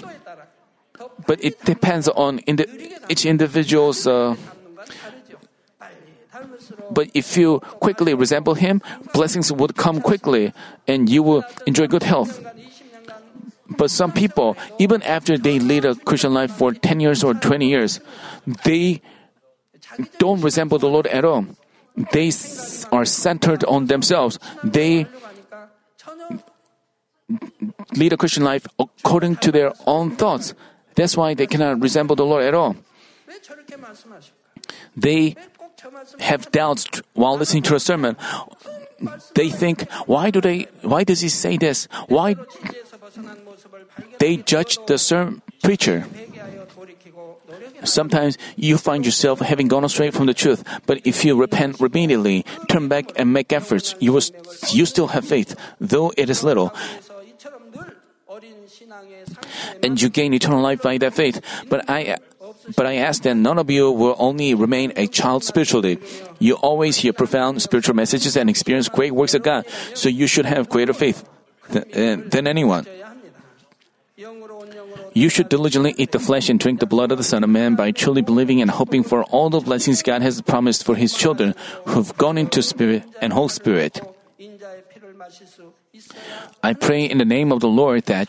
But 1.27 1.45
it 1.45 1.63
depends 1.65 2.09
on 2.09 2.41
each 3.09 3.27
individual's 3.27 4.07
uh, 4.07 4.35
but 6.91 7.11
if 7.15 7.37
you 7.37 7.61
quickly 7.81 8.15
resemble 8.15 8.55
Him, 8.55 8.83
blessings 9.13 9.53
would 9.53 9.77
come 9.77 10.01
quickly 10.01 10.53
and 10.87 11.09
you 11.09 11.23
will 11.23 11.45
enjoy 11.67 11.87
good 11.87 12.03
health. 12.03 12.41
But 13.69 13.91
some 13.91 14.13
people, 14.13 14.57
even 14.79 15.03
after 15.03 15.37
they 15.37 15.59
lead 15.59 15.85
a 15.85 15.95
Christian 15.95 16.33
life 16.33 16.51
for 16.51 16.73
10 16.73 17.01
years 17.01 17.23
or 17.23 17.35
20 17.35 17.69
years, 17.69 18.01
they 18.65 19.03
don't 20.19 20.41
resemble 20.41 20.79
the 20.79 20.89
Lord 20.89 21.07
at 21.09 21.25
all. 21.25 21.47
They 22.13 22.33
are 22.93 23.05
centered 23.05 23.65
on 23.65 23.87
themselves. 23.87 24.39
They 24.65 25.07
lead 27.97 28.13
a 28.13 28.17
Christian 28.17 28.45
life 28.45 28.67
according 28.79 29.37
to 29.37 29.53
their 29.53 29.73
own 29.87 30.17
thoughts. 30.17 30.55
That's 30.95 31.17
why 31.17 31.35
they 31.35 31.47
cannot 31.47 31.81
resemble 31.81 32.17
the 32.17 32.25
Lord 32.25 32.45
at 32.45 32.55
all. 32.55 32.77
They 34.97 35.37
have 36.21 36.51
doubts 36.51 36.87
while 37.15 37.37
listening 37.37 37.63
to 37.65 37.75
a 37.75 37.81
sermon. 37.81 38.17
They 39.35 39.49
think, 39.49 39.91
why 40.07 40.31
do 40.31 40.41
they? 40.41 40.67
Why 40.83 41.05
does 41.05 41.21
he 41.21 41.29
say 41.29 41.57
this? 41.57 41.87
Why 42.09 42.35
they 44.19 44.37
judge 44.39 44.79
the 44.87 44.99
sermon 44.99 45.43
preacher? 45.63 46.07
Sometimes 47.85 48.37
you 48.57 48.77
find 48.77 49.07
yourself 49.07 49.39
having 49.39 49.69
gone 49.69 49.85
astray 49.85 50.11
from 50.11 50.27
the 50.27 50.35
truth, 50.35 50.65
but 50.87 51.01
if 51.07 51.25
you 51.25 51.39
repent 51.39 51.81
immediately, 51.81 52.45
turn 52.69 52.89
back 52.89 53.13
and 53.15 53.33
make 53.33 53.53
efforts, 53.53 53.95
you 54.01 54.13
will, 54.13 54.23
you 54.71 54.85
still 54.85 55.07
have 55.09 55.25
faith, 55.25 55.55
though 55.79 56.13
it 56.17 56.29
is 56.29 56.43
little. 56.43 56.75
And 59.83 60.01
you 60.03 60.09
gain 60.09 60.35
eternal 60.35 60.61
life 60.61 60.83
by 60.83 60.99
that 60.99 61.15
faith. 61.15 61.41
But 61.69 61.89
I 61.89 62.19
but 62.77 62.87
I 62.87 62.97
ask 62.97 63.23
that 63.23 63.35
none 63.35 63.59
of 63.59 63.71
you 63.71 63.91
will 63.91 64.17
only 64.19 64.55
remain 64.55 64.93
a 64.97 65.07
child 65.07 65.45
spiritually. 65.45 65.99
You 66.39 66.55
always 66.55 66.97
hear 66.97 67.13
profound 67.13 67.63
spiritual 67.63 67.95
messages 67.95 68.37
and 68.37 68.51
experience 68.51 68.89
great 68.89 69.13
works 69.13 69.35
of 69.35 69.43
God, 69.43 69.67
so 69.95 70.09
you 70.09 70.27
should 70.27 70.47
have 70.47 70.69
greater 70.69 70.93
faith 70.93 71.29
than, 71.71 71.85
uh, 71.93 72.29
than 72.29 72.47
anyone. 72.47 72.87
You 75.15 75.29
should 75.29 75.49
diligently 75.49 75.95
eat 75.97 76.13
the 76.13 76.19
flesh 76.19 76.49
and 76.49 76.61
drink 76.61 76.81
the 76.81 76.87
blood 76.87 77.11
of 77.11 77.19
the 77.19 77.25
Son 77.25 77.43
of 77.43 77.51
Man 77.51 77.75
by 77.75 77.91
truly 77.91 78.23
believing 78.23 78.61
and 78.61 78.71
hoping 78.71 79.03
for 79.03 79.25
all 79.25 79.51
the 79.51 79.61
blessings 79.61 80.03
God 80.03 80.23
has 80.23 80.43
promised 80.43 80.85
for 80.85 80.95
His 80.95 81.15
children 81.15 81.55
who've 81.87 82.17
gone 82.19 82.39
into 82.39 82.63
Spirit 82.63 83.05
and 83.21 83.33
whole 83.33 83.49
spirit. 83.49 84.01
I 86.63 86.75
pray 86.75 87.05
in 87.05 87.19
the 87.19 87.25
name 87.25 87.53
of 87.53 87.61
the 87.61 87.69
Lord 87.69 88.05
that 88.05 88.29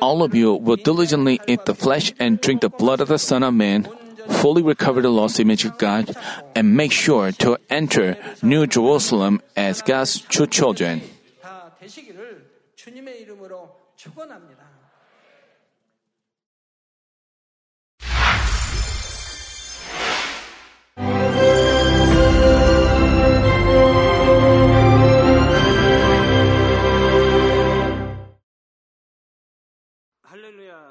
all 0.00 0.22
of 0.22 0.34
you 0.34 0.54
will 0.54 0.76
diligently 0.76 1.40
eat 1.46 1.64
the 1.66 1.74
flesh 1.74 2.12
and 2.18 2.40
drink 2.40 2.60
the 2.60 2.68
blood 2.68 3.00
of 3.00 3.08
the 3.08 3.18
Son 3.18 3.42
of 3.42 3.54
Man, 3.54 3.88
fully 4.40 4.62
recover 4.62 5.02
the 5.02 5.10
lost 5.10 5.38
image 5.40 5.64
of 5.64 5.78
God, 5.78 6.14
and 6.54 6.76
make 6.76 6.92
sure 6.92 7.32
to 7.32 7.58
enter 7.70 8.16
New 8.42 8.66
Jerusalem 8.66 9.42
as 9.56 9.82
God's 9.82 10.20
true 10.20 10.46
children. 10.46 11.02